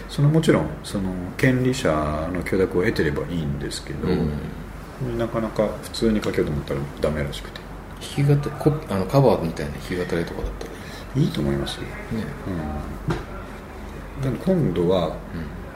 [0.08, 1.90] そのもちろんその権利者
[2.32, 5.18] の許諾を得てればいいんですけど、うん。
[5.18, 7.60] なかなか普通にかけようと思ったらダメらしくて
[8.00, 10.72] 弾き語りコあのカバーみたいな弾き語りとかだったら。
[11.16, 11.86] いいいと思いますね。
[14.24, 15.16] うん、今度は、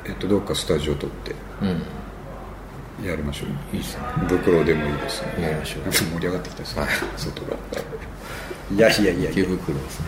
[0.05, 1.83] えっと、どっかスタジオ取ってうん、うん
[3.05, 3.77] やりましょう。
[3.77, 4.03] いいですね。
[4.27, 5.43] 袋でもいいですね。
[5.43, 5.93] やりましょう。
[5.93, 6.83] 盛り上がってきたですね。
[6.83, 6.91] はい。
[7.17, 7.57] 外が。
[8.75, 10.07] いやいやいやい池や袋ですね。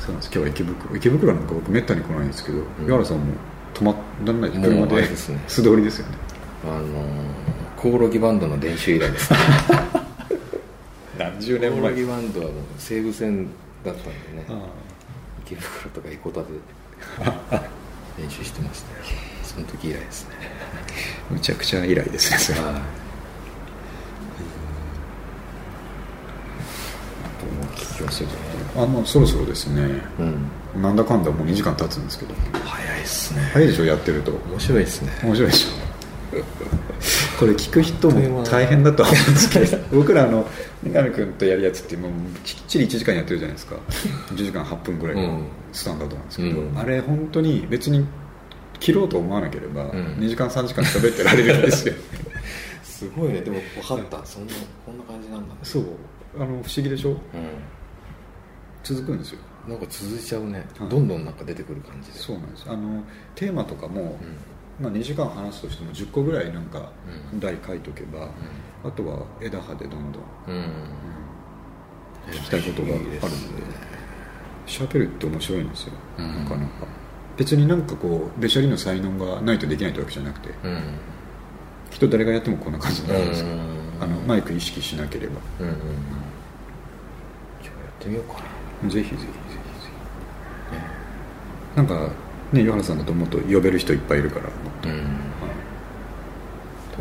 [0.00, 0.26] そうなんです。
[0.26, 0.96] 今日は池袋。
[0.96, 2.62] 池袋なんか僕めったに来ないんですけどん。
[2.84, 3.34] 岩原さんも
[3.72, 3.94] 泊ま
[4.24, 5.38] らない車でですね。
[5.46, 6.16] 素通りですよね。
[6.64, 9.38] あのーコオロギバンドの練習以来ですね
[11.18, 13.48] 何十コオロギバンドはもう西武線
[13.84, 14.46] だったんでね。
[14.48, 14.66] あ
[15.46, 16.46] 池袋とか横田で
[18.18, 18.92] 練習してました。
[18.96, 19.04] よ
[19.42, 20.36] その時以来ですね。
[21.30, 22.60] あむちゃくちゃ以来ですねそれ。
[22.60, 22.70] は
[28.84, 28.86] い。
[28.88, 29.82] もうそろそろですね。
[30.18, 30.22] う
[30.78, 30.82] ん。
[30.82, 32.34] なんだかんだもう2時間経つんですけど。
[32.64, 33.40] 早いっすね。
[33.52, 34.32] 早いでしょやってると。
[34.32, 35.12] 面白いですね。
[35.22, 35.70] 面白いでしょ
[37.38, 40.46] これ聞く人も大変だとは思うんですけど 僕らあの
[40.82, 42.10] 三上君とやるやつってもう
[42.44, 43.76] きっちり1時間やってるじゃないですか。
[44.32, 45.40] 1時間8分ぐらいの
[45.72, 46.78] スタンダードなんですけど、うん。
[46.78, 48.06] あれ本当に別に
[48.80, 49.90] 切ろうと思わなければ、ん。
[50.18, 51.94] 2時間3時間喋ってられるんですよ。
[52.84, 53.40] すごいね。
[53.40, 54.26] でも分かった。
[54.26, 54.52] そんな
[54.86, 55.60] こんな感じなんだね。
[55.62, 55.84] そう。
[56.36, 57.12] あの不思議でしょ？
[57.12, 57.16] う
[58.82, 59.38] 続くんですよ。
[59.66, 60.66] んなんか続いちゃうね。
[60.78, 60.88] はい。
[60.88, 62.18] どんどんなんか出てくる感じで。
[62.18, 62.64] そうなんです。
[62.68, 63.02] あの
[63.34, 64.08] テーマとかも、うん
[64.80, 66.90] まあ、2時間話すとしても10個ぐらいなんか
[67.32, 67.40] うん。
[67.40, 68.28] 題書いとけば、
[68.84, 70.22] あとは枝葉でどんどん。
[70.48, 70.64] うん。
[72.30, 73.20] 聞きたいことがあるんで。
[74.66, 76.44] 喋るって面白いんですよ、うん。
[76.44, 76.86] なかなか。
[77.36, 80.80] 別になんかこうべしゃりの才能がないとできないってわけじゃなくてうん。
[81.90, 83.60] きっと誰がやってもこんな感じになるんですよ、うん。
[84.00, 85.34] あのマイク意識しなければ。
[85.60, 85.82] うんうんやっ
[88.00, 88.40] てみようか
[88.82, 88.90] な。
[88.90, 89.26] ぜひぜひぜひぜ
[91.72, 91.76] ひ。
[91.76, 92.08] なんか
[92.52, 94.48] ね岩原さんだともっと呼べる人いっぱいいるから
[94.88, 94.96] うん。
[94.96, 95.02] はい
[96.96, 96.98] と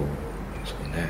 [0.65, 1.07] そうね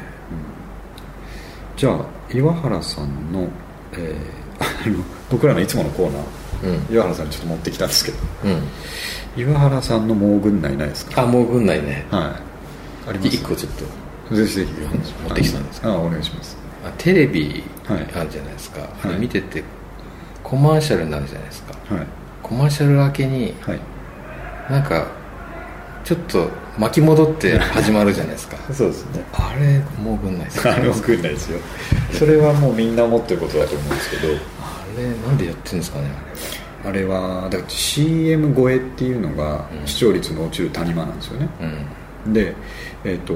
[1.75, 3.47] じゃあ岩原さんの,、
[3.93, 6.23] えーあの僕らのいつものコーナー。
[6.63, 6.93] うん。
[6.93, 8.17] 岩原さんにちょっと持ってきたんですけど。
[8.45, 9.41] うん。
[9.41, 11.23] 岩原さんの盲群内ないですか？
[11.23, 12.05] あもう軍内ね。
[12.11, 12.39] は
[13.07, 13.09] い。
[13.09, 13.27] あります？
[13.27, 13.71] 一個ちょっ
[14.29, 14.35] と。
[14.35, 14.71] ぜひぜひ。
[14.71, 14.87] 持
[15.29, 15.67] ってきたん。
[15.67, 16.57] ですかあお願いします。
[16.85, 18.07] あテレビはい。
[18.15, 19.15] あるじゃないですか、あはい。
[19.15, 19.63] れ見てて
[20.43, 21.73] コマーシャルになるじゃないですか。
[21.95, 22.07] はい。
[22.41, 23.79] コマーシャル明けにはい。
[24.69, 25.07] なんか
[26.03, 28.57] ちょっと巻き戻って始まるじゃないですか。
[28.73, 29.23] そうですね。
[29.31, 30.67] あれもう軍内です。
[30.69, 31.59] あれ盲群内ですよ。
[32.11, 34.33] それはもうみんな思ってることだと思うんですけど。
[34.61, 36.07] あれなんでやってるんですかね
[36.85, 37.05] あれ。
[37.05, 39.87] はだから CM 超えっていうのがうん。
[39.87, 41.47] 視聴率の落ちる谷間なんですよね、
[42.25, 42.33] うん。
[42.33, 42.53] で
[43.05, 43.33] えっ、と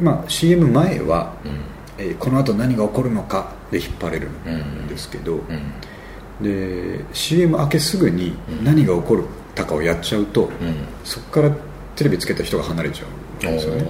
[0.00, 1.52] まあ CM 前は、うん。
[1.98, 6.44] えーこの後何が起こるのかで引っ張れるんですけど、うん。
[6.44, 8.64] で CM 明けすぐにうん。
[8.64, 9.18] 何が起こっ
[9.58, 10.50] たかをやっちゃうと、うん。
[11.04, 11.50] そこから
[11.96, 13.84] テレビつけた人が離れちゃうんですよね。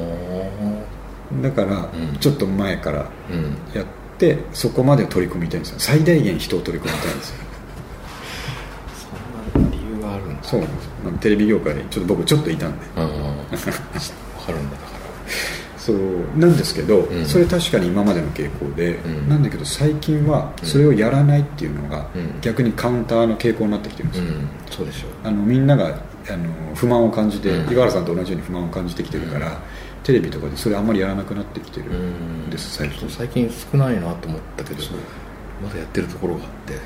[1.42, 2.18] だから、うん。
[2.18, 3.56] ちょっと前からうん。
[3.74, 3.86] やっ
[4.18, 5.76] てそこまで取り込みたいんですよ。
[5.78, 7.36] 最大限人を取り込みたいんですよ。
[9.54, 10.42] そんな理由があるんだ。
[10.42, 10.88] そうなんです
[11.20, 12.86] テレビ業界にちょっと僕ちょっといたんで。
[12.96, 13.04] うん。
[13.04, 13.12] 分
[14.46, 14.76] かるんだ
[15.88, 15.96] そう
[16.38, 17.24] なんですけど、うん。
[17.24, 19.26] それ確かに今までの傾向で、うん。
[19.28, 22.38] なんだけど最近はそれをやらないっていうのがうん。
[22.42, 24.26] 逆にカウンターの傾向になってきてるんですよ、
[24.70, 25.10] そうでしょう。
[25.24, 25.90] あのみんながあ
[26.36, 27.72] の不満を感じて、うん。
[27.72, 29.58] 井原さんと同じように不満を感じてきてるから、
[30.04, 33.08] テレビとかでそれあんまりやらなくなってきてるんです、最近。
[33.08, 34.82] 最近少ないなと思ったけど
[35.64, 36.72] まだやってるところがあって。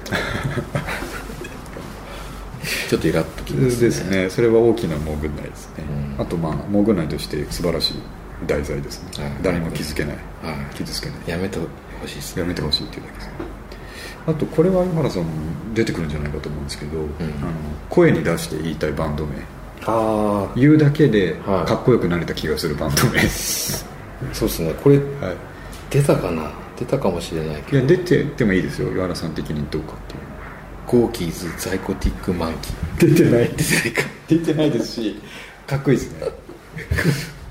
[2.88, 3.88] ちょっとイラッときますね。
[3.88, 4.30] ですね。
[4.30, 5.82] それは大きなモグナイですね、
[6.16, 6.22] うん。
[6.22, 7.94] あとまあモグナイとして素晴らしい
[8.46, 9.32] 題材ですね、はい。
[9.42, 10.74] 誰も気づけない、はい。
[10.74, 11.18] 傷つけない。
[11.26, 13.32] やめてほしいですやめてほしいっていうだけですね。
[14.26, 15.30] あとこれは井原さんも
[15.74, 17.06] 出てくるんじゃないかと思うんですけど、あの
[17.90, 19.36] 声に出して言いたいバンド名。
[19.84, 21.68] ああ言うだけではい。
[21.68, 24.74] かっこよくなれた気がするバンド名、 そうですね。
[24.82, 25.06] これはい、
[25.90, 26.50] 出たかな？
[26.78, 27.78] 出たかもしれないいけど。
[27.78, 28.92] や出ててもいいですよ。
[28.92, 30.20] 井原さん的にどうかっていう。
[31.02, 32.54] ゴーキーズザイコティックマン
[32.98, 33.14] キー。
[33.14, 33.48] 出てない。
[33.56, 34.12] 出てないか。
[34.28, 35.20] 出てないですし
[35.66, 36.26] かっこいいですね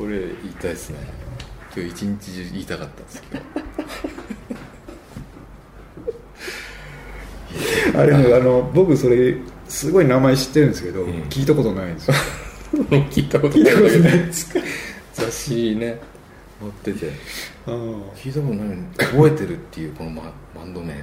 [0.02, 0.98] これ言いたいですね。
[1.76, 3.44] 今日一日中言いたかったんですけど。
[8.02, 9.36] あれねあの僕それ
[9.68, 11.12] すごい名前知ってるんですけど、うん。
[11.30, 12.16] 聞いたことないんですよ。
[13.12, 13.74] 聞いたことない。
[13.74, 13.76] い
[14.26, 14.60] ですか？
[15.14, 16.00] 雑誌ね
[16.60, 17.12] 載ってて。
[17.68, 17.70] あ
[18.16, 18.78] 聞いたことない。
[18.98, 20.98] 覚えてるっていうこのバ バンド名を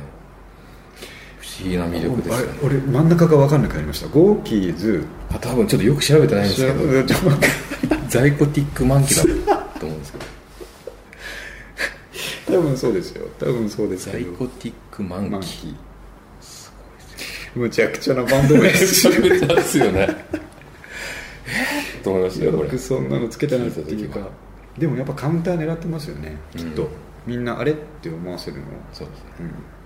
[1.65, 2.59] 議な魅力ですよね。
[2.63, 4.09] 俺真ん中が分かんなくなりました。
[4.09, 5.05] ゴーキーズ。
[5.31, 6.85] あ多分ちょっとよく調べてないんですけど。
[8.09, 10.25] ザイコティックマンキーだと思うんですけど。
[12.59, 13.27] 多分そうですよ。
[13.39, 14.33] 多分そうですザけど。
[14.33, 15.31] イコティックマンキー。
[15.31, 15.75] マンキー。
[17.55, 19.13] むちゃくちゃなバンド名ですよ
[19.93, 20.07] ね。
[21.49, 24.21] えっと思いましたよくそんなのつけたなっていうか
[24.77, 26.89] でもやっぱカウンター狙ってますよねきっと、うん。
[27.27, 29.25] みんなあれって思わせるのそうですね。
[29.41, 29.78] う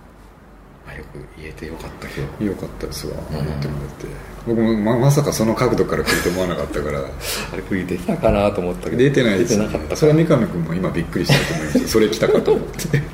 [0.87, 3.15] あよく言えてよかった今んよかったですわ。
[3.31, 3.39] うん。
[3.39, 4.07] 思ってもらって。
[4.47, 7.01] 僕もままさかその角度から来ると思わなかったから。
[7.01, 7.05] 日
[7.53, 8.97] あれ出たかなと思ったけど。
[8.99, 13.03] 出てないです、ね出てなかった、それは三上君も今びっくりしたと思いますそれ来たかと思って。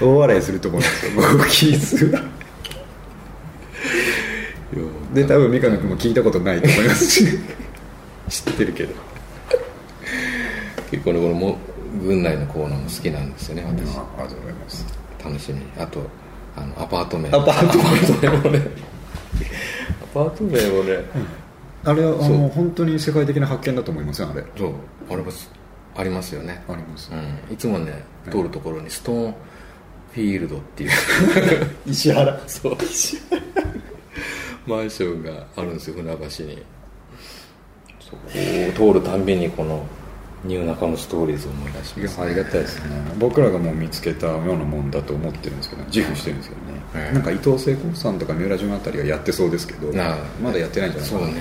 [0.00, 1.12] 大笑いすると思うんですよ。
[1.14, 2.22] ゴーキーズは
[5.14, 7.24] で多分三上君も聞いたことないと思いますし。
[8.28, 8.94] 知ってるけど。
[10.90, 11.58] 結構ねこのも
[12.02, 13.68] 軍内のコーナーも好きなんですよね私。
[13.68, 14.86] ありがとうございます。
[15.24, 15.60] 楽しみ。
[15.60, 16.02] にあと
[16.56, 17.28] あのアパート名。
[17.28, 18.60] アパート名名もね。
[20.02, 21.04] アパート名もね、
[21.84, 24.44] あれはあの本当に世界的な発見だと思いませんあれ。
[24.56, 24.72] そう。
[25.10, 25.30] あれも
[25.96, 27.10] ありますよね、あります。
[27.12, 29.34] うん、いつもね通るところにストーン
[30.12, 30.90] フィールドっていう。
[31.86, 32.40] 石原。
[32.46, 32.76] そう。
[34.66, 36.62] マンションがあるんですよ船橋に。
[38.00, 39.84] そこを通るたんびにこの
[40.44, 42.90] ニューナカムストーリーズを思い出します、ありがたいですね。
[43.18, 46.72] 僕らがもう見つけたようなもんだと思ってるんですけど自負してるんですけどね、
[47.04, 49.92] はいなんか伊藤聖子さんとか三浦淳あたりがやってそうですけど
[50.40, 51.34] まだやってないんじゃないかなね。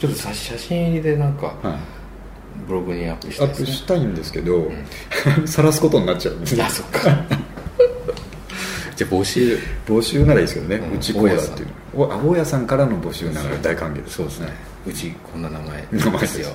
[0.00, 2.00] ちょっとさ写真入りでなんかはい。
[2.66, 4.70] ブログにアップしたアッいですねプしたいんですけど
[5.46, 6.46] 晒すことになっちゃうんで。
[6.46, 7.00] す ねあそっか。
[8.96, 9.58] じゃあ募集。
[9.86, 10.96] 募集ならいいですけどね、うん。
[10.96, 11.66] うちこうだっていう。
[11.98, 14.48] のおあ大家さんからの募集なら大歓迎ですそうですね。
[14.86, 16.40] うちこんな名前名前です。
[16.40, 16.48] よ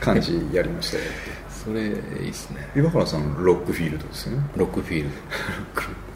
[0.00, 1.04] 漢字やりましたよ
[1.68, 2.66] それいいっすね。
[2.74, 4.42] 岩原さんロックフィールドですよね。
[4.56, 5.10] ロックフィール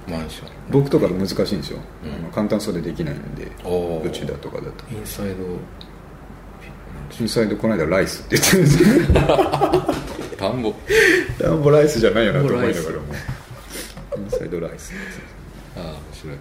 [0.07, 0.17] ド。
[0.17, 0.49] マンション。
[0.71, 2.13] 僕とか難しいんですよ、うん。
[2.13, 4.09] あの簡単そうでできないんでおー。
[4.09, 4.85] うちだとかだと。
[4.91, 5.35] インサイド。
[7.21, 8.83] インサイドこの間ライスって言ってるんです。
[8.83, 8.89] よ
[10.39, 10.75] 田んぼ。
[11.39, 13.03] ダンボライスじゃないよなと思いながらも。
[14.17, 14.95] インサイドライス。
[15.77, 16.37] ああ面白い。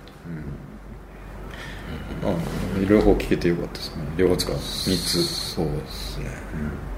[2.24, 4.04] あ両方聞けてよかったですね。
[4.16, 4.56] 両方使う。
[4.56, 5.24] 3つ。
[5.24, 6.91] そうですね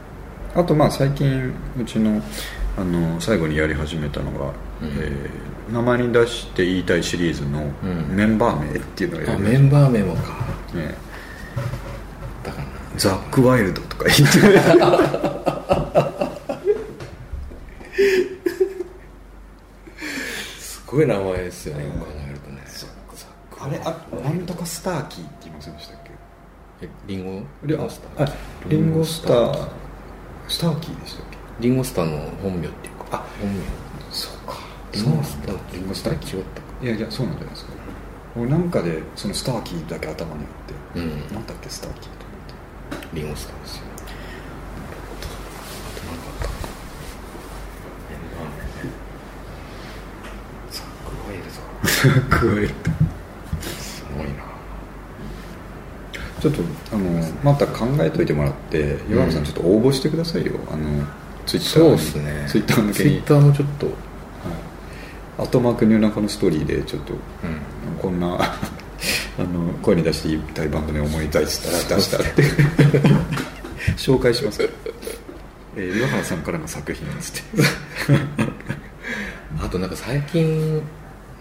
[0.55, 2.21] あとまあ最近うちの
[2.77, 4.53] あの最後にやり始めたのが、うん。
[4.99, 7.73] えー名前に出して言いたいシリーズのん。
[8.13, 10.21] メンバー名っていうのをやりましあメンバーメモか。
[10.69, 10.93] たね。
[12.43, 12.71] だからな。
[12.97, 14.25] ザック・ワイルドとか言って。
[20.59, 22.61] すごい名前ですよねよく考えるとね。
[23.61, 26.11] あれあなんとかスターキーって言いませんでしたっけ？
[26.81, 27.41] えリンゴ？
[27.63, 28.33] リンスターあ
[28.67, 29.69] リンゴスター
[30.47, 31.37] スターキーでしたっけ？
[31.59, 33.05] リンゴスターの本名っていうか。
[33.11, 33.59] あ本名。
[34.11, 34.57] そうか
[34.91, 36.37] リンゴスターリンゴスター？
[36.37, 36.43] 違っ
[36.79, 37.71] たいやいやそうなんじゃないですか。
[38.35, 40.49] 俺なんかでそのスターキーだけ頭にあっ
[40.93, 41.21] て、うん。
[41.33, 42.17] なんだっけスターキーと思
[42.97, 43.15] って。
[43.15, 43.83] リンゴスターですよ。
[51.93, 52.03] す
[54.13, 54.33] ごいな
[56.43, 60.51] ちょっとあのまた考えといてもらって岩原さんちょっと応募してくださいよ。
[60.69, 61.07] あの
[61.45, 62.45] ツイッターそうにですね。
[62.49, 62.93] ツイッター向けに。
[62.93, 63.85] ツイッターもちょっと。
[63.85, 63.95] はい。
[65.47, 67.19] 後マークニューナカのストーリーでちょっとうん。
[68.01, 72.43] こんな あの声に出して言いたいバンド名思いたいっつったら出したって。
[73.95, 74.69] 紹介します。
[75.77, 77.63] えー岩原さんからの作品っつって。
[79.63, 80.81] あとなんか最近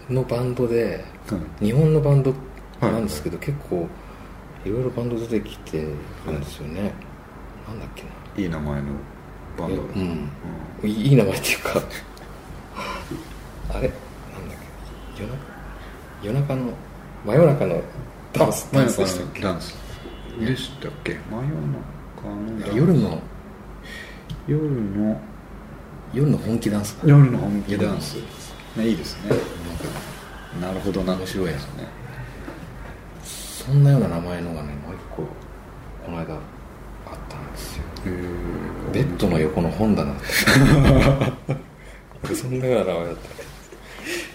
[0.09, 2.33] のバンドではい日本のバンド
[2.81, 3.89] なんですけど、結構
[4.65, 5.87] いろいろバンド出てきてる
[6.31, 6.93] んですよね、
[7.67, 8.09] なんだっけな。
[8.37, 8.87] いい名前の
[9.57, 10.29] バンドうん、
[10.83, 11.81] いいいい名前っていうか
[13.69, 13.79] あれ？
[13.79, 13.91] なんだっ
[15.15, 15.23] け？
[15.23, 15.37] 夜中？
[16.23, 16.73] 夜中の
[17.25, 17.81] 真夜中の
[18.33, 19.41] ダンスダンスでしたっけ？
[19.41, 19.75] 中のダンス。
[20.39, 21.19] でしたっけ？
[21.29, 21.47] 真夜
[22.67, 23.21] 中の夜の？
[24.47, 25.21] 夜の？
[26.13, 28.17] 夜の本気ダンスか夜の本気ダンス、
[28.75, 29.35] ね、いいですね。
[30.61, 31.87] なるほどな面白いやつね
[33.65, 35.23] そんなような名前のがねもう一個
[36.05, 36.39] この間あっ
[37.29, 37.83] たんですよ。
[38.05, 40.21] へベッドの横の本棚だっ
[42.27, 42.35] た。
[42.35, 43.15] そんなような名前だっ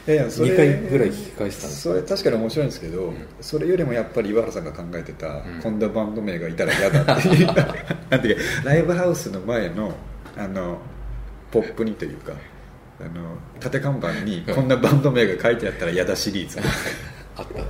[0.07, 0.13] た。
[0.13, 1.83] いやいやそれ2回ぐらい聞き返したんです。
[1.83, 3.13] それ確かに面白いんですけど、
[3.43, 5.79] それよりもやっぱり岩原さんが考えてた、こん。
[5.79, 7.47] なバンド名がいたら嫌だっていう。
[8.09, 9.93] なんていうかライブハウスの前の
[10.39, 10.79] あの
[11.51, 12.33] ポップにというか
[13.01, 16.59] あの縦看板にこんなバンド名が書いてあったら嫌だシリーズ
[17.39, 17.67] あったあっ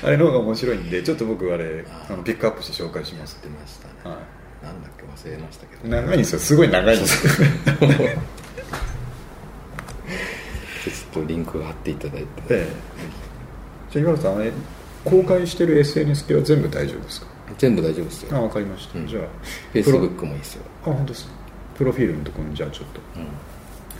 [0.00, 0.06] た。
[0.06, 4.10] あれの方が面白いんでちょっと僕あれあのピックアップして紹介します知ってましたね、は
[4.62, 5.88] なんだっけ忘れましたけど。
[5.88, 6.38] 長いんですよ。
[6.38, 7.48] すごい長いんですよ。
[10.84, 12.68] ちょっとリンク貼っていただいて、ええ。
[13.90, 14.52] じゃあ岩原さんあれ
[15.04, 17.26] 公開してる SNS 系は全部大丈夫ですか？
[17.58, 18.36] 全部大丈夫ですよ。
[18.36, 19.06] あ分かりました、うん。
[19.08, 19.22] じゃあ
[19.72, 21.28] フェイスブックもいいですよ、あ本当です
[21.76, 23.00] プロフィールのところにじゃあちょっと。
[23.16, 23.26] うん、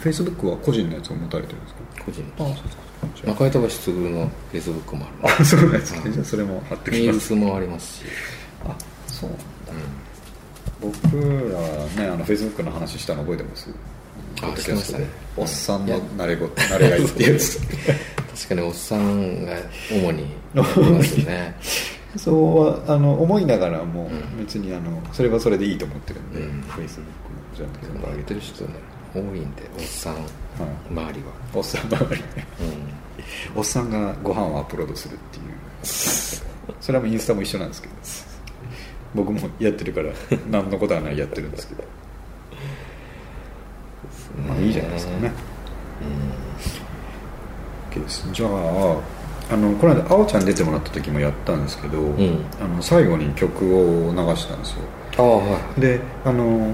[0.00, 1.80] フェイスブックは個人のやつを持たれてるんですか？
[2.04, 2.82] 個人あそうですか
[3.24, 6.12] 中井隆卓のフェイスブックもあるああそうなんですか、うん。
[6.12, 7.16] じゃあそれも貼ってメきます。
[7.16, 8.04] ールスもありますし、
[8.64, 8.76] あ
[9.06, 9.40] そうなん
[10.80, 13.70] 僕らはねあのフェイスブックの話したの覚えてます？
[14.42, 15.06] あしてましたね。
[15.36, 17.56] おっさんの慣れご慣れがいってやつ。
[17.56, 17.66] ん、
[18.34, 19.56] 確かにおっさんが
[19.90, 20.86] 主にますよ
[21.26, 21.54] ね。
[22.16, 24.44] そうはあの思いながらもうん。
[24.44, 26.62] 別にあのそれはそれでいいと思ってるんで、うん。
[26.62, 28.70] フェイスブックじゃなくて全部上げてる人ね
[29.14, 30.14] 多いんでおっさん。
[30.14, 30.24] はい。
[30.90, 31.26] 周りは。
[31.54, 32.20] おっさんばかり。
[32.20, 32.46] ね
[33.54, 35.44] うおっさんがご飯をアップロードするっていう。
[35.82, 37.94] それはもうインスタも一緒なんですけど。
[39.14, 40.12] 僕もやってるから
[40.48, 41.82] 何のことはないやってるんですけど。
[44.42, 45.32] んまあいいじゃないですかね。
[47.92, 48.00] うん。
[48.00, 48.28] OK です。
[48.32, 48.50] じゃあ
[49.52, 52.44] あのこの間あおちゃん出てもらった時もやったんですけど、ん。
[52.60, 54.82] あの最後に曲を流したんですよ。
[55.18, 55.80] ああはい。
[55.80, 56.72] であの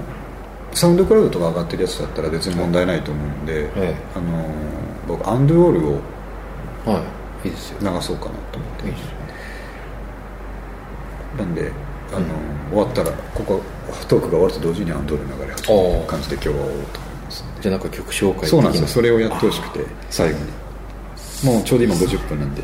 [0.77, 3.95] サウンドクラウドとか上がってるやつだったら別に問題ないと思うんで、ええ。
[4.15, 4.47] あの
[5.07, 5.91] 僕アンドゥオールを
[6.85, 7.03] は
[7.43, 7.47] い。
[7.47, 7.79] いいですよ。
[7.81, 8.85] 流そうかなと思って。
[8.87, 9.07] いいですよ。
[11.39, 11.71] なんで
[12.13, 12.25] あの、
[12.69, 13.61] 終わったらここ
[14.07, 17.61] トークが終わると同時にアンドール流れ始める感じで今日は終わろうと思いますんで。
[17.61, 18.87] じゃあなんか曲紹介的そうなんですよ。
[18.87, 20.45] それをやってほしくて最後に。
[21.43, 22.61] もうちょうど今50分なんで。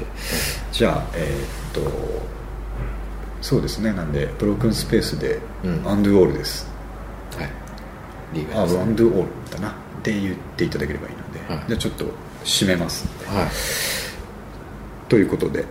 [0.72, 1.91] じゃあえーっと
[3.41, 3.91] そうですね。
[3.91, 5.82] なんでブロークンスペースでうん。
[5.88, 6.68] アンドゥオールです、
[7.38, 7.62] はい
[8.34, 9.69] リーあガーですアンドゥオールだな。
[9.69, 9.73] っ
[10.03, 11.63] て言っていただければいいので、はい。
[11.67, 12.05] じゃあちょっと
[12.43, 13.25] 締めますんで。
[13.27, 13.47] はい。
[15.09, 15.65] ということで、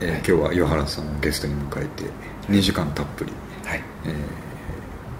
[0.00, 0.18] えーはい。
[0.18, 2.04] 今日は岩原さんをゲストに迎えて
[2.48, 3.32] 2時間たっぷり、
[3.64, 3.82] はい。
[4.06, 4.44] えー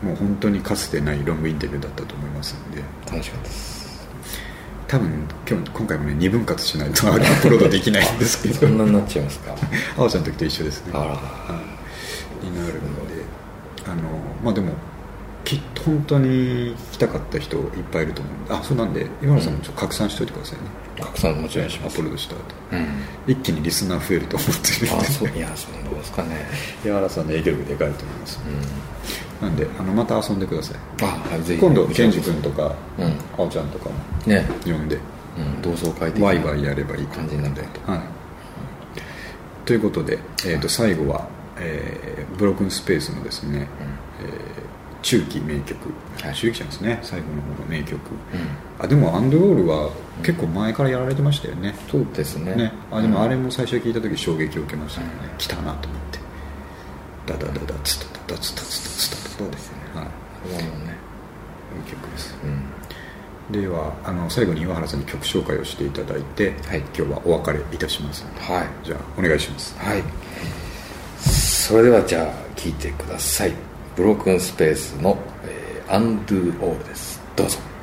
[0.04, 2.82] もう本当にかつてないロングインタビューだったと思いますので。
[3.10, 4.06] 楽しかったです。
[4.86, 8.54] 多分今日今回もね2分割しないとアップロードできないんですけど。
[8.54, 9.54] そんなになっちゃいますか？
[9.96, 10.92] あおちゃんの時と一緒ですね。
[10.94, 11.04] あら。
[11.06, 11.60] は
[12.42, 12.46] い。
[12.46, 13.24] になるので。
[13.86, 14.02] あの
[14.42, 14.72] まあでも
[15.44, 18.54] きっと本当に聞きたかった人いっぱいいると思うんで。
[18.54, 19.06] あそうなんで。
[19.22, 20.64] 岩原さんもちょっと拡散しておいてくださいね、
[21.00, 21.94] 拡散もちろんします。
[21.94, 22.34] アップロードした。
[22.34, 22.40] 後
[22.72, 22.86] うん
[23.26, 24.90] 一気にリスナー増えると思ってるんで。
[24.96, 26.46] あそういやそうですかね。
[26.84, 28.40] 岩原さんの影響力でかいと思います、
[29.40, 31.02] うなんであのまた遊んでください。
[31.02, 31.60] んあはいぜひ。
[31.60, 33.06] 今度ケンジ君とか、うん。
[33.06, 33.94] あおちゃんとかも
[34.26, 34.46] ね。
[34.64, 34.98] 呼んで
[35.36, 35.62] うん。
[35.62, 38.00] 同窓会的なワイワイやればいいと感じになるとはい、
[39.66, 41.28] ということで、えー、と最後は、
[41.58, 43.68] えーブロークンスペースのですね、
[44.20, 44.64] えー
[45.04, 45.76] 中期名曲。
[46.32, 46.98] 周期ちゃんですね。
[47.02, 49.90] 最後の方の名曲、うん、あでもアンドロールは
[50.22, 56.18] 結構前からやられてましたよね、うん、そうですね、ね、あでもあれも最初聞いた時衝撃を受けましたね、うん、来たなと思って。
[57.26, 60.94] ダダダダツタダダツタツタツタそうですねはいこれはもうね
[61.76, 62.36] いい曲です、
[63.50, 70.02] うん、ではあの最後に岩原さんに曲紹介をしていただいて、はい、今日はお別れいたしますので、はい、じゃあお願いしますはい
[71.18, 77.20] それではじゃあ聴いてくださいブロークンスペースの、えー、アンドゥオールです。
[77.36, 77.73] どうぞ。